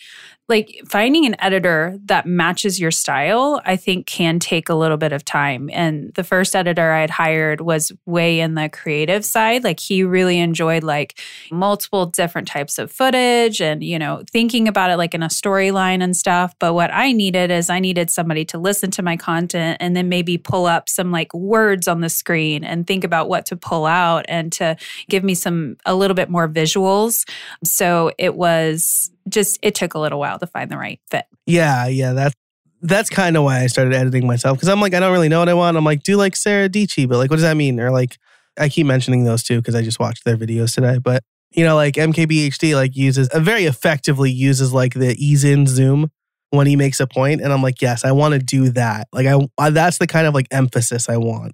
[0.51, 5.13] like finding an editor that matches your style, I think can take a little bit
[5.13, 5.69] of time.
[5.71, 9.63] And the first editor I had hired was way in the creative side.
[9.63, 11.17] Like he really enjoyed like
[11.51, 16.03] multiple different types of footage and, you know, thinking about it like in a storyline
[16.03, 16.53] and stuff.
[16.59, 20.09] But what I needed is I needed somebody to listen to my content and then
[20.09, 23.85] maybe pull up some like words on the screen and think about what to pull
[23.85, 24.75] out and to
[25.07, 27.25] give me some a little bit more visuals.
[27.63, 31.25] So it was just it took a little while to find the right fit.
[31.45, 32.35] Yeah, yeah, that's
[32.81, 35.39] that's kind of why I started editing myself because I'm like I don't really know
[35.39, 35.77] what I want.
[35.77, 37.79] I'm like, do like Sarah Dietschy, but like, what does that mean?
[37.79, 38.17] Or like,
[38.59, 40.97] I keep mentioning those two because I just watched their videos today.
[40.97, 45.67] But you know, like MKBHD like uses uh, very effectively uses like the ease in
[45.67, 46.11] zoom
[46.49, 49.07] when he makes a point, and I'm like, yes, I want to do that.
[49.13, 51.53] Like, I, I that's the kind of like emphasis I want,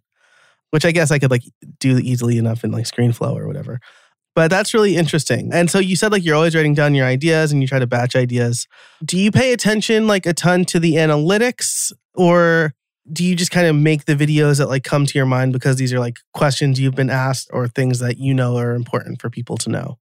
[0.72, 1.44] which I guess I could like
[1.80, 3.80] do easily enough in like ScreenFlow or whatever.
[4.38, 5.50] But that's really interesting.
[5.52, 7.88] And so you said like you're always writing down your ideas and you try to
[7.88, 8.68] batch ideas.
[9.04, 12.76] Do you pay attention like a ton to the analytics or
[13.12, 15.78] do you just kind of make the videos that like come to your mind because
[15.78, 19.32] these are like questions you've been asked or things that you know are important for
[19.32, 19.98] people to know?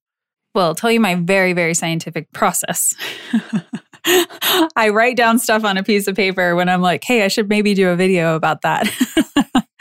[0.55, 2.95] Well, I'll tell you my very, very scientific process.
[4.77, 7.49] I write down stuff on a piece of paper when I'm like, hey, I should
[7.49, 8.87] maybe do a video about that.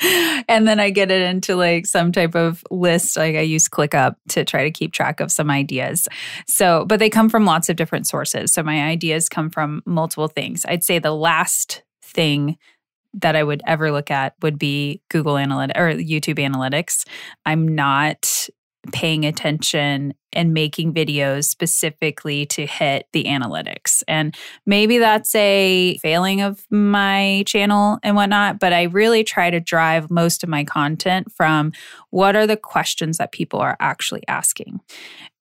[0.47, 3.17] and then I get it into like some type of list.
[3.17, 6.07] Like I use ClickUp to try to keep track of some ideas.
[6.47, 8.51] So, but they come from lots of different sources.
[8.51, 10.65] So my ideas come from multiple things.
[10.67, 12.57] I'd say the last thing
[13.13, 17.07] that I would ever look at would be Google Analytics or YouTube Analytics.
[17.45, 18.49] I'm not
[18.91, 24.03] paying attention and making videos specifically to hit the analytics.
[24.07, 29.59] And maybe that's a failing of my channel and whatnot, but I really try to
[29.59, 31.71] drive most of my content from
[32.09, 34.81] what are the questions that people are actually asking.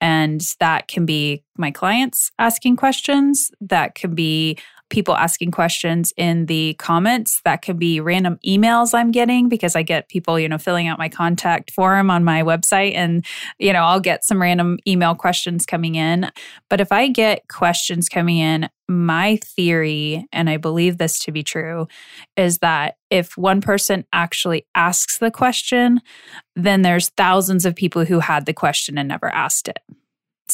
[0.01, 4.59] And that can be my clients asking questions, that can be
[4.91, 7.41] people asking questions in the comments.
[7.45, 10.99] That can be random emails I'm getting because I get people, you know, filling out
[10.99, 13.25] my contact form on my website and,
[13.59, 16.31] you know, I'll get some random email questions coming in.
[16.69, 21.43] But if I get questions coming in, my theory, and I believe this to be
[21.43, 21.89] true,
[22.37, 26.01] is that if one person actually asks the question,
[26.55, 29.79] then there's thousands of people who had the question and never asked it.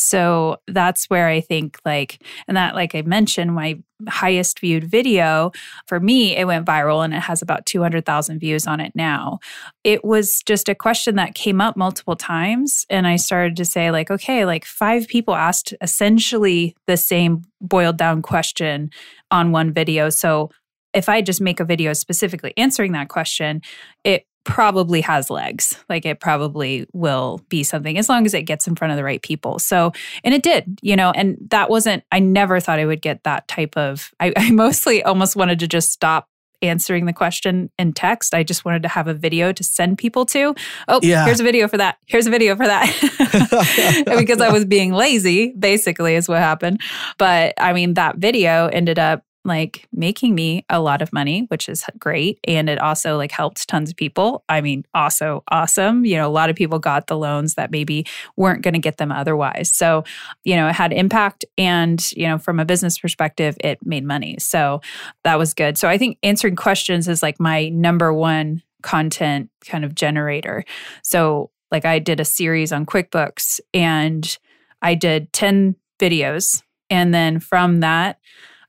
[0.00, 5.52] So that's where I think, like, and that, like I mentioned, my highest viewed video
[5.86, 9.38] for me, it went viral and it has about 200,000 views on it now.
[9.84, 12.86] It was just a question that came up multiple times.
[12.88, 17.98] And I started to say, like, okay, like five people asked essentially the same boiled
[17.98, 18.90] down question
[19.30, 20.08] on one video.
[20.08, 20.50] So
[20.92, 23.60] if I just make a video specifically answering that question,
[24.04, 25.78] it probably has legs.
[25.88, 29.04] Like it probably will be something as long as it gets in front of the
[29.04, 29.58] right people.
[29.58, 29.92] So,
[30.24, 33.48] and it did, you know, and that wasn't, I never thought I would get that
[33.48, 36.26] type of, I, I mostly almost wanted to just stop
[36.62, 38.34] answering the question in text.
[38.34, 40.54] I just wanted to have a video to send people to.
[40.88, 41.24] Oh, yeah.
[41.24, 41.98] here's a video for that.
[42.06, 44.04] Here's a video for that.
[44.18, 46.80] because I was being lazy, basically, is what happened.
[47.18, 51.68] But I mean, that video ended up like making me a lot of money, which
[51.68, 52.38] is great.
[52.44, 54.44] And it also like helped tons of people.
[54.48, 56.04] I mean, also awesome.
[56.04, 58.98] You know, a lot of people got the loans that maybe weren't going to get
[58.98, 59.72] them otherwise.
[59.72, 60.04] So,
[60.44, 61.44] you know, it had impact.
[61.56, 64.36] And, you know, from a business perspective, it made money.
[64.38, 64.82] So
[65.24, 65.78] that was good.
[65.78, 70.64] So I think answering questions is like my number one content kind of generator.
[71.02, 74.38] So, like, I did a series on QuickBooks and
[74.82, 76.62] I did 10 videos.
[76.90, 78.18] And then from that,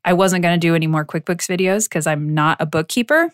[0.03, 3.31] I wasn't going to do any more QuickBooks videos because I'm not a bookkeeper.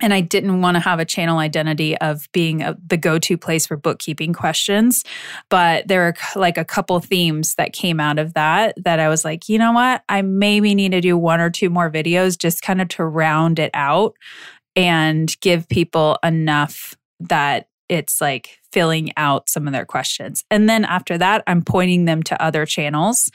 [0.00, 3.36] And I didn't want to have a channel identity of being a, the go to
[3.36, 5.02] place for bookkeeping questions.
[5.48, 9.24] But there are like a couple themes that came out of that that I was
[9.24, 10.04] like, you know what?
[10.08, 13.58] I maybe need to do one or two more videos just kind of to round
[13.58, 14.14] it out
[14.76, 20.44] and give people enough that it's like filling out some of their questions.
[20.50, 23.30] And then after that, I'm pointing them to other channels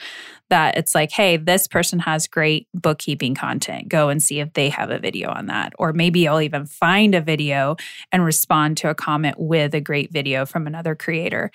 [0.49, 3.89] that it's like, hey, this person has great bookkeeping content.
[3.89, 5.73] Go and see if they have a video on that.
[5.79, 7.75] Or maybe I'll even find a video
[8.11, 11.49] and respond to a comment with a great video from another creator.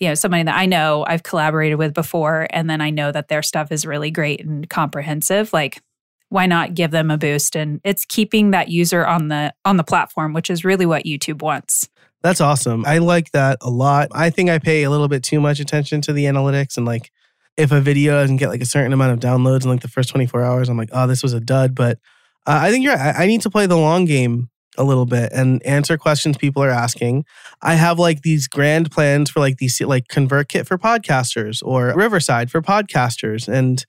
[0.00, 3.28] You know, somebody that I know I've collaborated with before, and then I know that
[3.28, 5.52] their stuff is really great and comprehensive.
[5.52, 5.80] Like,
[6.30, 9.84] why not give them a boost and it's keeping that user on the on the
[9.84, 11.88] platform which is really what youtube wants
[12.22, 12.84] that's awesome.
[12.84, 14.08] I like that a lot.
[14.12, 17.10] I think I pay a little bit too much attention to the analytics and like
[17.56, 20.08] if a video doesn't get like a certain amount of downloads in like the first
[20.10, 21.74] 24 hours, I'm like, oh, this was a dud.
[21.74, 21.98] But
[22.46, 23.14] uh, I think you're right.
[23.14, 26.62] I, I need to play the long game a little bit and answer questions people
[26.62, 27.24] are asking.
[27.60, 32.50] I have like these grand plans for like these like ConvertKit for podcasters or Riverside
[32.50, 33.46] for podcasters.
[33.46, 33.84] And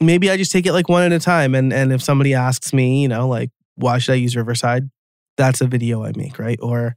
[0.00, 1.54] maybe I just take it like one at a time.
[1.54, 4.90] And and if somebody asks me, you know, like, why should I use Riverside?
[5.36, 6.58] That's a video I make, right?
[6.60, 6.94] Or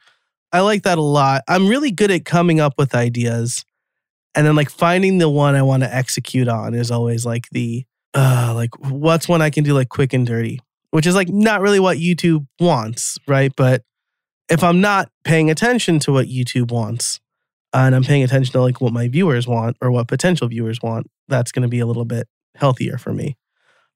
[0.52, 1.44] I like that a lot.
[1.48, 3.66] I'm really good at coming up with ideas.
[4.34, 7.86] And then like finding the one I want to execute on is always like the
[8.14, 10.60] uh like what's one I can do like quick and dirty,
[10.92, 13.52] which is like not really what YouTube wants, right?
[13.56, 13.84] But
[14.50, 17.20] if I'm not paying attention to what YouTube wants,
[17.74, 21.08] and I'm paying attention to like what my viewers want or what potential viewers want,
[21.28, 23.36] that's going to be a little bit healthier for me.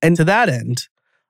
[0.02, 0.88] And to that end,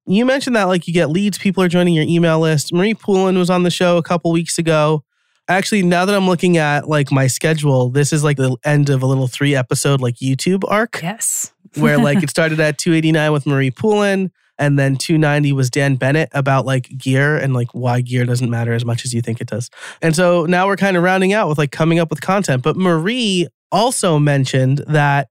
[0.07, 2.73] you mentioned that like you get leads, people are joining your email list.
[2.73, 5.03] Marie Poulin was on the show a couple weeks ago
[5.49, 9.01] actually now that i'm looking at like my schedule this is like the end of
[9.01, 11.01] a little three episode like youtube arc.
[11.01, 11.53] Yes.
[11.75, 16.29] Where like it started at 289 with marie poulin and then 290 was dan bennett
[16.33, 19.47] about like gear and like why gear doesn't matter as much as you think it
[19.47, 19.69] does.
[20.01, 22.61] And so now we're kind of rounding out with like coming up with content.
[22.61, 25.29] But marie also mentioned that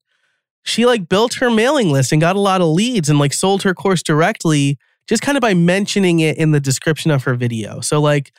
[0.65, 3.63] she like built her mailing list and got a lot of leads and like sold
[3.63, 4.79] her course directly
[5.09, 7.81] just kind of by mentioning it in the description of her video.
[7.81, 8.33] So like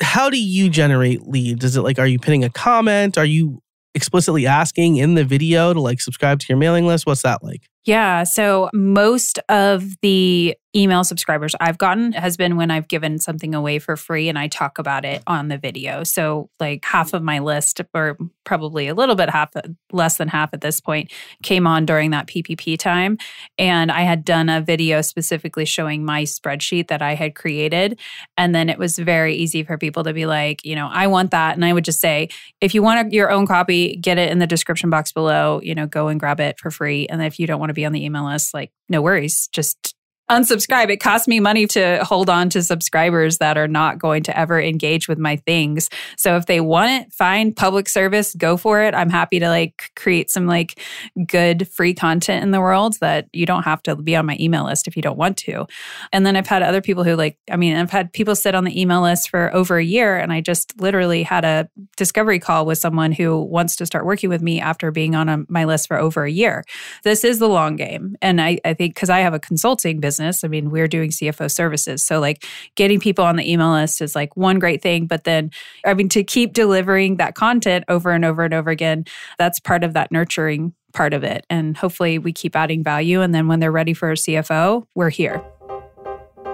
[0.00, 1.64] how do you generate leads?
[1.64, 3.18] Is it like, are you pinning a comment?
[3.18, 3.62] Are you
[3.94, 7.06] explicitly asking in the video to like subscribe to your mailing list?
[7.06, 7.68] What's that like?
[7.86, 8.24] Yeah.
[8.24, 13.78] So most of the email subscribers I've gotten has been when I've given something away
[13.78, 16.04] for free and I talk about it on the video.
[16.04, 19.50] So, like half of my list, or probably a little bit half,
[19.92, 21.12] less than half at this point,
[21.42, 23.18] came on during that PPP time.
[23.58, 27.98] And I had done a video specifically showing my spreadsheet that I had created.
[28.36, 31.32] And then it was very easy for people to be like, you know, I want
[31.32, 31.56] that.
[31.56, 32.28] And I would just say,
[32.60, 35.86] if you want your own copy, get it in the description box below, you know,
[35.86, 37.06] go and grab it for free.
[37.08, 39.94] And if you don't want to be on the email list, like, no worries, just
[40.30, 40.90] unsubscribe.
[40.90, 44.60] It costs me money to hold on to subscribers that are not going to ever
[44.60, 45.90] engage with my things.
[46.16, 48.94] So if they want it, fine, public service, go for it.
[48.94, 50.80] I'm happy to like create some like
[51.26, 54.64] good free content in the world that you don't have to be on my email
[54.64, 55.66] list if you don't want to.
[56.12, 58.64] And then I've had other people who like, I mean, I've had people sit on
[58.64, 62.66] the email list for over a year and I just literally had a discovery call
[62.66, 65.88] with someone who wants to start working with me after being on a, my list
[65.88, 66.64] for over a year.
[67.02, 68.16] This is the long game.
[68.22, 70.44] And I, I think because I have a consulting business business.
[70.44, 72.02] I mean, we're doing CFO services.
[72.04, 72.44] So, like,
[72.74, 75.06] getting people on the email list is like one great thing.
[75.06, 75.50] But then,
[75.84, 79.04] I mean, to keep delivering that content over and over and over again,
[79.38, 81.46] that's part of that nurturing part of it.
[81.48, 83.22] And hopefully, we keep adding value.
[83.22, 85.42] And then, when they're ready for a CFO, we're here.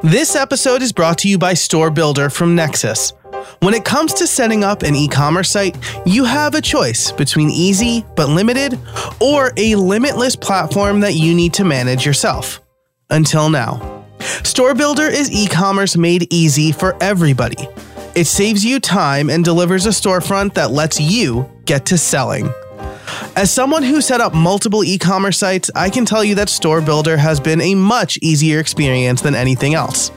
[0.02, 3.12] This episode is brought to you by Store Builder from Nexcess.
[3.60, 7.50] When it comes to setting up an e commerce site, you have a choice between
[7.50, 8.78] easy but limited
[9.20, 12.60] or a limitless platform that you need to manage yourself
[13.10, 14.04] until now.
[14.42, 17.68] Store Builder is e commerce made easy for everybody.
[18.14, 22.48] It saves you time and delivers a storefront that lets you get to selling.
[23.36, 26.80] As someone who set up multiple e commerce sites, I can tell you that Store
[26.80, 30.10] Builder has been a much easier experience than anything else.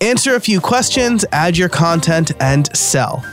[0.00, 3.24] Answer a few questions, add your content, and sell.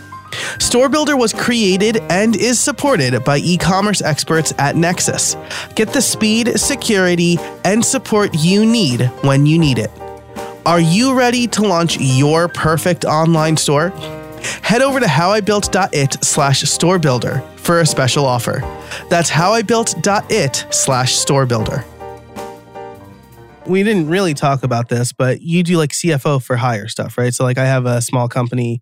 [0.60, 5.36] Store Builder was created and is supported by e commerce experts at Nexcess.
[5.76, 9.92] Get the speed, security, and support you need when you need it.
[10.66, 13.90] Are you ready to launch your perfect online store?
[14.62, 18.60] Head over to howibuilt.it slash storebuilder for a special offer.
[19.10, 21.86] That's howibuilt.it slash storebuilder.
[23.66, 27.34] We didn't really talk about this, but you do like CFO for hire stuff, right?
[27.34, 28.82] So, like, I have a small company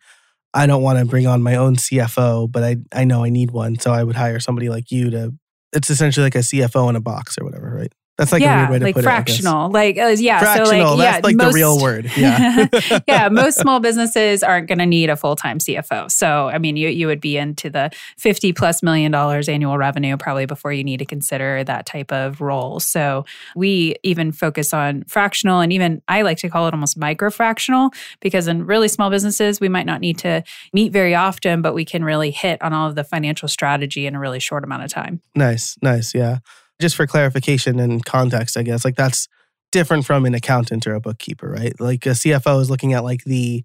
[0.55, 3.51] I don't want to bring on my own CFO, but I I know I need
[3.51, 5.33] one, so I would hire somebody like you to.
[5.73, 7.91] It's essentially like a CFO in a box or whatever, right?
[8.17, 9.65] That's like yeah, a weird way to like put fractional.
[9.67, 9.73] it.
[9.73, 10.65] Like uh, yeah, fractional.
[10.67, 12.09] so like that's yeah, like most, the real word.
[12.15, 12.67] Yeah,
[13.07, 13.27] yeah.
[13.27, 16.09] Most small businesses aren't going to need a full time CFO.
[16.09, 20.15] So I mean, you you would be into the fifty plus million dollars annual revenue
[20.15, 22.79] probably before you need to consider that type of role.
[22.79, 27.29] So we even focus on fractional, and even I like to call it almost micro
[27.29, 27.89] fractional
[28.21, 30.41] because in really small businesses we might not need to
[30.71, 34.15] meet very often, but we can really hit on all of the financial strategy in
[34.15, 35.21] a really short amount of time.
[35.35, 36.15] nice, nice.
[36.15, 36.39] Yeah,
[36.79, 39.27] just for clarification and context, I guess like that's
[39.71, 41.79] different from an accountant or a bookkeeper, right?
[41.79, 43.63] Like a CFO is looking at like the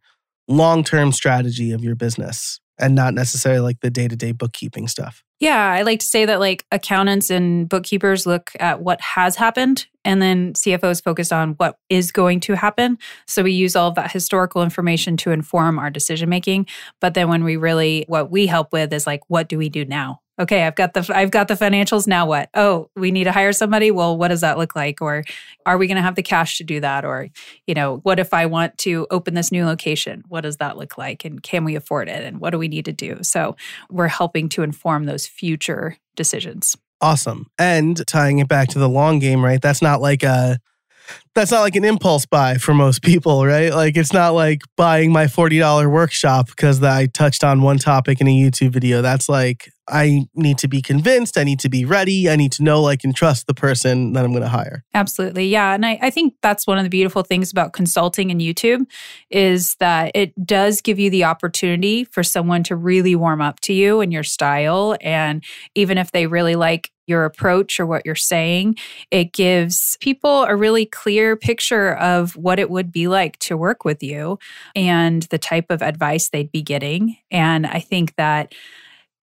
[0.48, 4.88] long term strategy of your business and not necessarily like the day to day bookkeeping
[4.88, 5.22] stuff.
[5.38, 9.86] Yeah, I like to say that like accountants and bookkeepers look at what has happened
[10.04, 12.98] and then CFOs focus on what is going to happen.
[13.26, 16.66] So we use all of that historical information to inform our decision making,
[17.00, 19.84] but then when we really what we help with is like what do we do
[19.84, 20.20] now?
[20.38, 22.48] Okay, I've got the I've got the financials now what?
[22.54, 23.90] Oh, we need to hire somebody.
[23.90, 25.24] Well, what does that look like or
[25.66, 27.28] are we going to have the cash to do that or
[27.66, 30.22] you know, what if I want to open this new location?
[30.28, 32.86] What does that look like and can we afford it and what do we need
[32.86, 33.18] to do?
[33.22, 33.56] So
[33.90, 36.76] we're helping to inform those future decisions.
[37.02, 37.50] Awesome.
[37.58, 39.60] And tying it back to the long game, right?
[39.60, 40.58] That's not like a
[41.34, 43.72] that's not like an impulse buy for most people, right?
[43.72, 48.26] Like it's not like buying my $40 workshop because I touched on one topic in
[48.26, 49.00] a YouTube video.
[49.00, 52.62] That's like I need to be convinced, I need to be ready, I need to
[52.62, 54.84] know like and trust the person that I'm going to hire.
[54.94, 55.48] Absolutely.
[55.48, 55.74] Yeah.
[55.74, 58.86] And I, I think that's one of the beautiful things about consulting and YouTube
[59.30, 63.72] is that it does give you the opportunity for someone to really warm up to
[63.72, 64.96] you and your style.
[65.00, 65.42] And
[65.74, 68.76] even if they really like your approach or what you're saying,
[69.10, 73.84] it gives people a really clear picture of what it would be like to work
[73.84, 74.38] with you
[74.74, 77.16] and the type of advice they'd be getting.
[77.30, 78.54] And I think that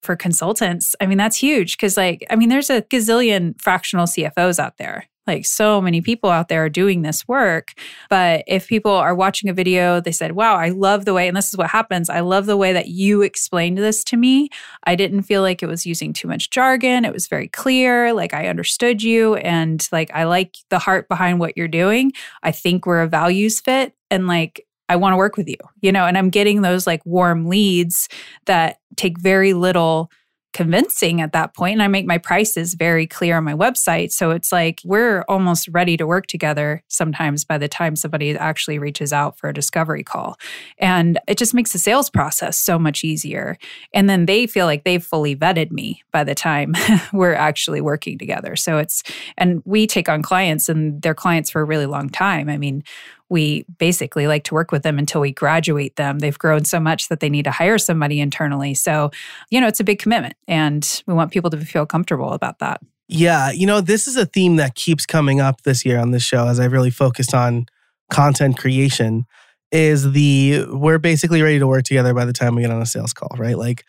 [0.04, 4.60] for consultants, I mean, that's huge because, like, I mean, there's a gazillion fractional CFOs
[4.60, 5.06] out there.
[5.28, 7.74] Like, so many people out there are doing this work.
[8.10, 11.36] But if people are watching a video, they said, Wow, I love the way, and
[11.36, 12.10] this is what happens.
[12.10, 14.50] I love the way that you explained this to me.
[14.86, 17.06] I didn't feel like it was using too much jargon.
[17.06, 18.14] It was very clear.
[18.14, 19.36] Like, I understood you.
[19.36, 22.14] And like, I like the heart behind what you're doing.
[22.44, 23.94] I think we're a values fit.
[24.10, 27.06] And like, I want to work with you, you know, and I'm getting those like
[27.06, 28.08] warm leads
[28.46, 30.10] that take very little
[30.58, 34.12] convincing at that point and I make my prices very clear on my website.
[34.12, 38.80] So it's like we're almost ready to work together sometimes by the time somebody actually
[38.80, 40.36] reaches out for a discovery call.
[40.80, 43.60] And it just makes the sales process so much easier.
[43.94, 46.74] And then they feel like they've fully vetted me by the time
[47.14, 48.56] we're actually working together.
[48.56, 49.04] So it's
[49.38, 52.50] and we take on clients and they're clients for a really long time.
[52.50, 52.84] I mean,
[53.30, 56.20] we basically like to work with them until we graduate them.
[56.20, 58.74] They've grown so much that they need to hire somebody internally.
[58.74, 59.12] So,
[59.50, 62.82] you know, it's a big commitment and we want people to feel comfortable about that.
[63.10, 66.24] Yeah, you know, this is a theme that keeps coming up this year on this
[66.24, 67.66] show as I've really focused on
[68.10, 69.26] content creation
[69.72, 72.86] is the we're basically ready to work together by the time we get on a
[72.86, 73.58] sales call, right?
[73.58, 73.86] Like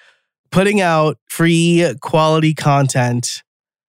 [0.51, 3.43] putting out free quality content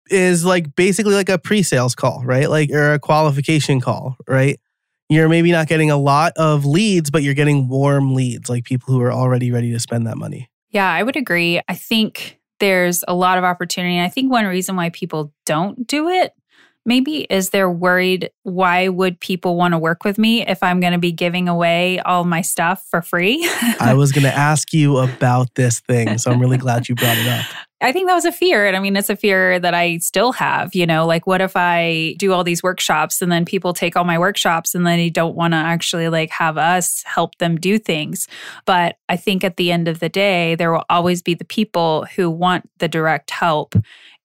[0.10, 2.50] is like basically like a pre-sales call, right?
[2.50, 4.60] Like or a qualification call, right?
[5.10, 8.94] You're maybe not getting a lot of leads, but you're getting warm leads, like people
[8.94, 10.50] who are already ready to spend that money.
[10.72, 11.62] Yeah, I would agree.
[11.68, 13.96] I think there's a lot of opportunity.
[13.98, 16.34] And I think one reason why people don't do it
[16.86, 20.94] maybe is they're worried why would people want to work with me if I'm going
[20.94, 23.48] to be giving away all my stuff for free?
[23.80, 27.18] I was going to ask you about this thing, so I'm really glad you brought
[27.18, 27.46] it up.
[27.82, 28.66] I think that was a fear.
[28.66, 30.74] And I mean, it's a fear that I still have.
[30.74, 34.06] You know, like, what if I do all these workshops and then people take all
[34.06, 37.78] my workshops and then they don't want to actually like have us help them do
[37.78, 38.28] things?
[38.66, 42.08] But I think at the end of the day, there will always be the people
[42.16, 43.76] who want the direct help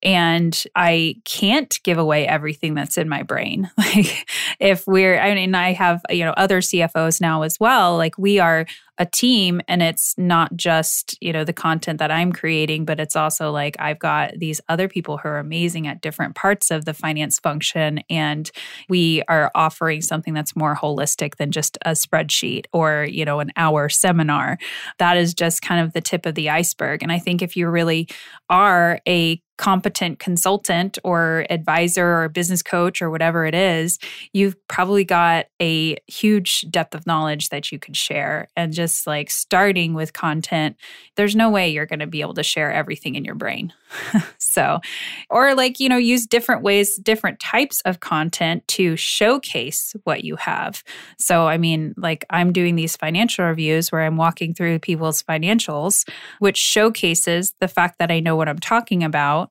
[0.03, 3.71] and I can't give away everything that's in my brain.
[3.91, 4.29] Like
[4.61, 8.39] if we're I mean I have you know other CFOs now as well, like we
[8.39, 8.67] are
[9.01, 13.17] a team and it's not just, you know, the content that I'm creating, but it's
[13.17, 16.93] also like I've got these other people who are amazing at different parts of the
[16.93, 18.51] finance function and
[18.91, 23.53] we are offering something that's more holistic than just a spreadsheet or, you know, an
[23.57, 24.59] hour seminar.
[24.99, 27.71] That is just kind of the tip of the iceberg and I think if you
[27.71, 28.07] really
[28.51, 33.99] are a competent consultant or advisor or business coach or whatever it is,
[34.33, 38.49] you've probably got a huge depth of knowledge that you could share.
[38.57, 40.77] And just like starting with content,
[41.17, 43.75] there's no way you're going to be able to share everything in your brain.
[44.39, 44.81] so,
[45.29, 50.37] or like, you know, use different ways, different types of content to showcase what you
[50.37, 50.83] have.
[51.19, 56.09] So, I mean, like I'm doing these financial reviews where I'm walking through people's financials,
[56.39, 59.50] which showcases the fact that I know what I'm talking about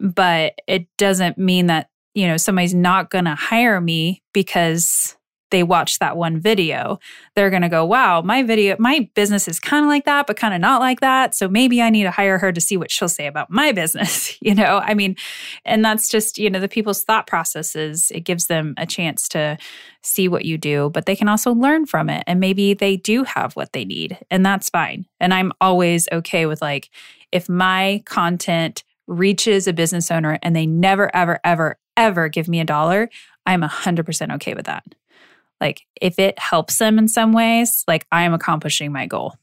[0.00, 5.16] but it doesn't mean that you know somebody's not going to hire me because
[5.50, 7.00] they watch that one video.
[7.34, 10.36] They're going to go wow my video my business is kind of like that but
[10.36, 11.34] kind of not like that.
[11.34, 14.36] So maybe i need to hire her to see what she'll say about my business.
[14.42, 15.16] You know i mean
[15.64, 18.10] and that's just you know the people's thought processes.
[18.14, 19.58] It gives them a chance to
[20.02, 23.24] see what you do but they can also learn from it and maybe they do
[23.24, 25.06] have what they need and that's fine.
[25.20, 26.90] And i'm always okay with like
[27.32, 32.60] if my content reaches a business owner and they never, ever, ever, ever give me
[32.60, 33.10] a dollar,
[33.44, 34.84] I'm 100% okay with that.
[35.60, 39.34] Like if it helps them in some ways, like I am accomplishing my goal.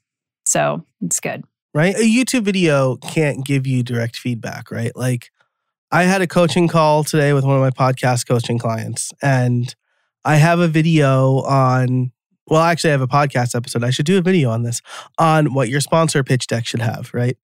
[0.46, 1.44] So it's good.
[1.74, 1.96] Right?
[1.96, 4.96] A YouTube video can't give you direct feedback, right?
[4.96, 5.30] Like
[5.92, 9.74] I had a coaching call today with one of my podcast coaching clients, and
[10.26, 12.12] I have a video on,
[12.48, 13.84] well, actually, I have a podcast episode.
[13.84, 14.82] I should do a video on this
[15.18, 17.38] on what your sponsor pitch deck should have, right?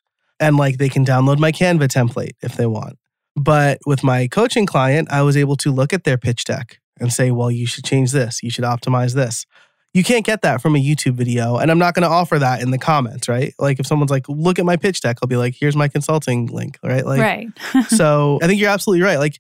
[0.44, 2.98] And like they can download my Canva template if they want.
[3.36, 7.12] But with my coaching client, I was able to look at their pitch deck and
[7.12, 9.46] say, well, you should change this, you should optimize this.
[9.94, 11.58] You can't get that from a YouTube video.
[11.58, 13.54] And I'm not going to offer that in the comments, right?
[13.60, 16.48] Like if someone's like, look at my pitch deck, I'll be like, here's my consulting
[16.48, 17.06] link, right?
[17.06, 17.48] Like, right.
[17.90, 19.20] so I think you're absolutely right.
[19.20, 19.40] Like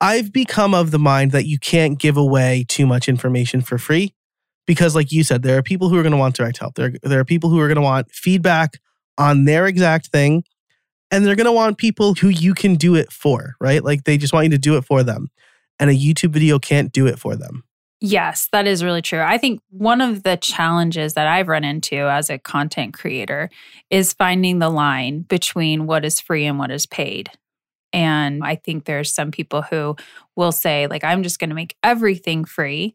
[0.00, 4.14] I've become of the mind that you can't give away too much information for free
[4.66, 6.74] because like you said, there are people who are going to want direct help.
[6.74, 8.78] There, there are people who are going to want feedback
[9.18, 10.44] on their exact thing.
[11.10, 13.82] And they're going to want people who you can do it for, right?
[13.82, 15.30] Like they just want you to do it for them.
[15.78, 17.62] And a YouTube video can't do it for them.
[18.00, 19.20] Yes, that is really true.
[19.20, 23.48] I think one of the challenges that I've run into as a content creator
[23.88, 27.30] is finding the line between what is free and what is paid.
[27.92, 29.96] And I think there's some people who
[30.34, 32.94] will say, like, I'm just going to make everything free.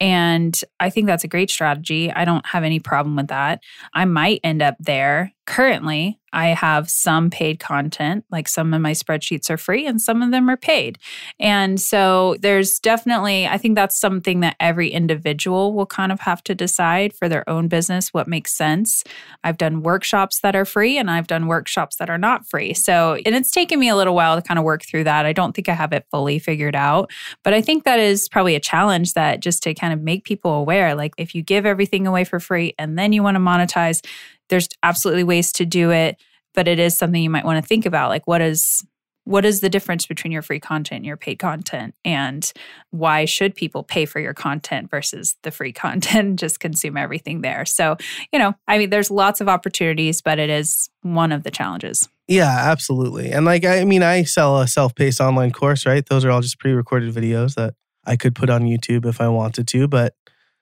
[0.00, 2.12] And I think that's a great strategy.
[2.12, 3.60] I don't have any problem with that.
[3.94, 5.32] I might end up there.
[5.46, 10.20] Currently, I have some paid content, like some of my spreadsheets are free and some
[10.20, 10.98] of them are paid.
[11.38, 16.42] And so there's definitely, I think that's something that every individual will kind of have
[16.44, 19.04] to decide for their own business what makes sense.
[19.44, 22.74] I've done workshops that are free and I've done workshops that are not free.
[22.74, 25.24] So, and it's taken me a little while to kind of work through that.
[25.24, 27.10] I don't think I have it fully figured out,
[27.44, 30.52] but I think that is probably a challenge that just to kind of make people
[30.52, 34.04] aware like if you give everything away for free and then you want to monetize,
[34.48, 36.16] there's absolutely ways to do it
[36.54, 38.08] but it is something you might want to think about.
[38.08, 38.84] Like, what is
[39.26, 41.94] what is the difference between your free content and your paid content?
[42.04, 42.52] And
[42.90, 47.64] why should people pay for your content versus the free content just consume everything there?
[47.64, 47.96] So
[48.32, 52.08] you know i mean there's lots of opportunities but it is one of the challenges.
[52.28, 53.32] Yeah absolutely.
[53.32, 56.06] And like i mean i sell a self-paced online course right?
[56.06, 57.74] Those are all just pre-recorded videos that
[58.06, 60.14] i could put on youtube if i wanted to but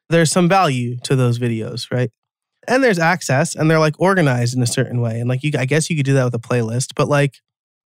[0.08, 2.12] there's some value to those videos right
[2.68, 5.64] and there's access and they're like organized in a certain way and like you i
[5.64, 7.40] guess you could do that with a playlist but like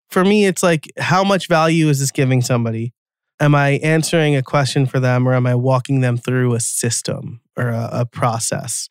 [0.10, 2.94] for me, it's like, how much value is this giving somebody?
[3.40, 7.42] Am I answering a question for them or am I walking them through a system
[7.58, 8.88] or a, a process?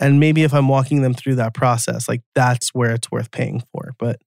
[0.00, 3.62] And maybe if I'm walking them through that process, like that's where it's worth paying
[3.72, 3.94] for.
[3.98, 4.20] But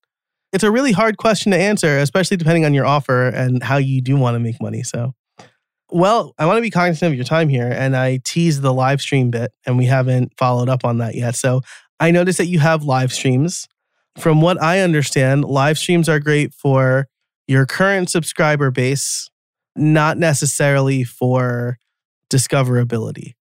[0.54, 4.02] it's a really hard question to answer, especially depending on your offer and how you
[4.02, 4.82] do want to make money.
[4.82, 5.14] So,
[5.90, 7.70] well, I want to be cognizant of your time here.
[7.70, 11.36] And I teased the live stream bit, and we haven't followed up on that yet.
[11.36, 11.62] So,
[12.00, 13.68] I noticed that you have live streams
[14.20, 17.08] from what I understand, live streams are great for
[17.48, 19.30] your current subscriber base,
[19.76, 21.78] not necessarily for
[22.30, 23.34] discoverability.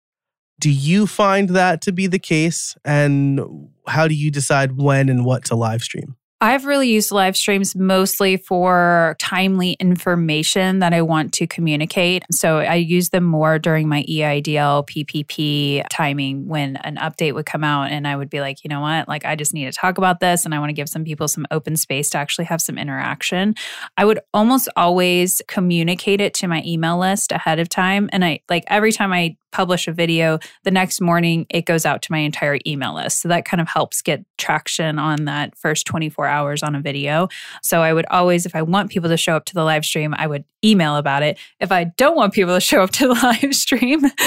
[0.61, 2.77] Do you find that to be the case?
[2.85, 6.17] And how do you decide when and what to live stream?
[6.39, 12.25] I've really used live streams mostly for timely information that I want to communicate.
[12.31, 17.65] So I use them more during my EIDL PPP timing when an update would come
[17.65, 19.97] out and I would be like, you know what, like I just need to talk
[19.97, 22.61] about this and I want to give some people some open space to actually have
[22.61, 23.55] some interaction.
[23.97, 28.11] I would almost always communicate it to my email list ahead of time.
[28.13, 32.03] And I like every time I publish a video, the next morning it goes out
[32.03, 33.23] to my entire email list.
[33.23, 37.29] So that kind of helps get traction on that first 24 hours on a video.
[37.63, 40.15] So I would always, if I want people to show up to the live stream,
[40.17, 41.39] I would email about it.
[41.61, 44.01] If I don't want people to show up to the live stream,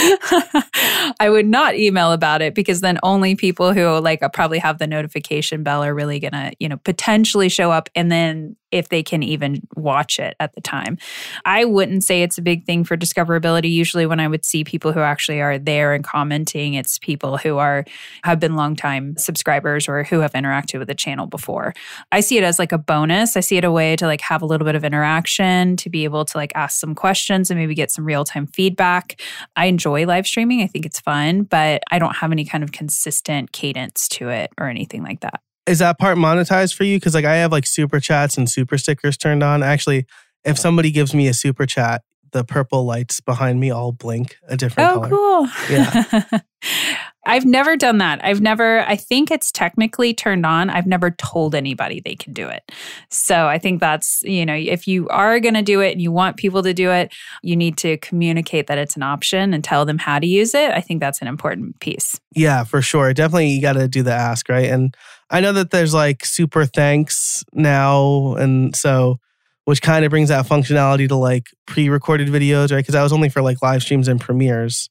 [1.20, 4.88] I would not email about it because then only people who like probably have the
[4.88, 9.04] notification bell are really going to, you know, potentially show up and then if they
[9.04, 10.98] can even watch it at the time.
[11.46, 13.72] I wouldn't say it's a big thing for discoverability.
[13.72, 17.58] Usually when I would see people who actually are there and commenting, it's people who
[17.58, 17.86] are
[18.24, 21.74] have been longtime subscribers or who have interacted with the channel before.
[22.12, 23.36] I see it as like a bonus.
[23.36, 26.04] I see it a way to like have a little bit of interaction, to be
[26.04, 29.20] able to like ask some questions and maybe get some real-time feedback.
[29.56, 30.62] I enjoy live streaming.
[30.62, 34.52] I think it's fun, but I don't have any kind of consistent cadence to it
[34.58, 36.98] or anything like that is that part monetized for you?
[36.98, 39.64] Because like I have like super chats and super stickers turned on.
[39.64, 40.06] Actually,
[40.44, 42.02] if somebody gives me a super chat,
[42.32, 45.10] the purple lights behind me all blink a different oh, color.
[45.10, 45.48] cool.
[45.70, 46.24] Yeah.
[47.26, 48.24] I've never done that.
[48.24, 50.70] I've never, I think it's technically turned on.
[50.70, 52.72] I've never told anybody they can do it.
[53.10, 56.12] So I think that's, you know, if you are going to do it and you
[56.12, 57.14] want people to do it,
[57.44, 60.72] you need to communicate that it's an option and tell them how to use it.
[60.72, 62.20] I think that's an important piece.
[62.36, 63.14] Yeah, for sure.
[63.14, 64.70] Definitely you got to do the ask, right?
[64.70, 64.96] And
[65.30, 68.36] I know that there's like super thanks now.
[68.36, 69.20] And so,
[69.66, 72.78] which kind of brings that functionality to like pre recorded videos, right?
[72.80, 74.90] Because that was only for like live streams and premieres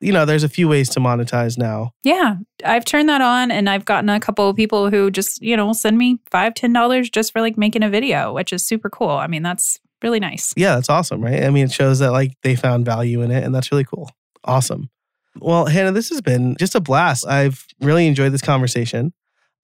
[0.00, 1.92] you know, there's a few ways to monetize now.
[2.02, 2.36] Yeah.
[2.64, 5.72] I've turned that on and I've gotten a couple of people who just, you know,
[5.72, 9.10] send me five, ten dollars just for like making a video, which is super cool.
[9.10, 10.52] I mean, that's really nice.
[10.56, 11.42] Yeah, that's awesome, right?
[11.42, 14.10] I mean, it shows that like they found value in it and that's really cool.
[14.44, 14.90] Awesome.
[15.38, 17.26] Well, Hannah, this has been just a blast.
[17.26, 19.12] I've really enjoyed this conversation.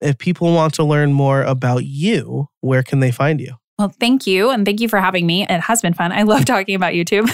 [0.03, 3.55] If people want to learn more about you, where can they find you?
[3.79, 4.51] Well, thank you.
[4.51, 5.47] And thank you for having me.
[5.47, 6.11] It has been fun.
[6.11, 7.27] I love talking about YouTube.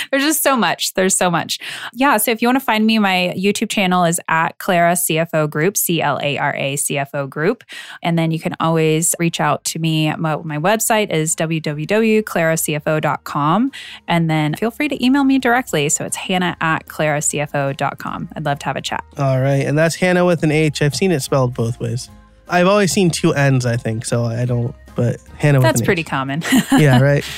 [0.10, 0.94] There's just so much.
[0.94, 1.58] There's so much.
[1.92, 2.16] Yeah.
[2.16, 5.76] So if you want to find me, my YouTube channel is at Clara CFO Group,
[5.76, 7.64] C L A R A CFO Group.
[8.02, 10.10] And then you can always reach out to me.
[10.16, 13.72] My, my website is www.claracfo.com.
[14.08, 15.90] And then feel free to email me directly.
[15.90, 18.30] So it's hannah at claracfo.com.
[18.34, 19.04] I'd love to have a chat.
[19.18, 19.66] All right.
[19.66, 20.80] And that's Hannah with an H.
[20.80, 22.08] I've seen it spelled both ways.
[22.50, 24.04] I've always seen two ends, I think.
[24.04, 25.60] So I don't but Hannah.
[25.60, 26.42] That's pretty common.
[26.72, 27.24] yeah, right.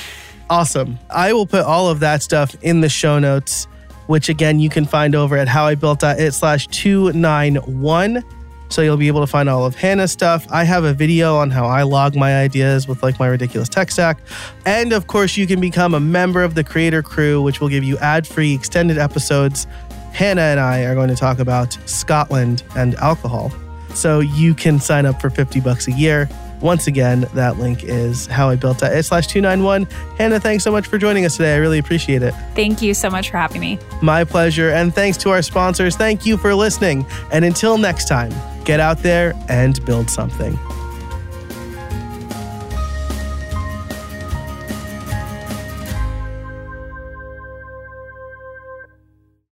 [0.49, 0.99] Awesome.
[1.09, 3.69] I will put all of that stuff in the show notes,
[4.07, 8.21] which again you can find over at howibuilt.it slash 291.
[8.67, 10.45] So you'll be able to find all of Hannah's stuff.
[10.51, 13.91] I have a video on how I log my ideas with like my ridiculous tech
[13.91, 14.17] stack.
[14.65, 17.85] And of course, you can become a member of the creator crew, which will give
[17.85, 19.67] you ad-free extended episodes.
[20.11, 23.53] Hannah and I are going to talk about Scotland and alcohol.
[23.95, 26.29] So you can sign up for 50 bucks a year.
[26.61, 29.85] Once again, that link is howibuilt.it slash 291.
[30.17, 31.55] Hannah, thanks so much for joining us today.
[31.55, 32.33] I really appreciate it.
[32.55, 33.79] Thank you so much for having me.
[34.01, 34.69] My pleasure.
[34.69, 35.95] And thanks to our sponsors.
[35.95, 37.05] Thank you for listening.
[37.31, 38.31] And until next time,
[38.63, 40.57] get out there and build something.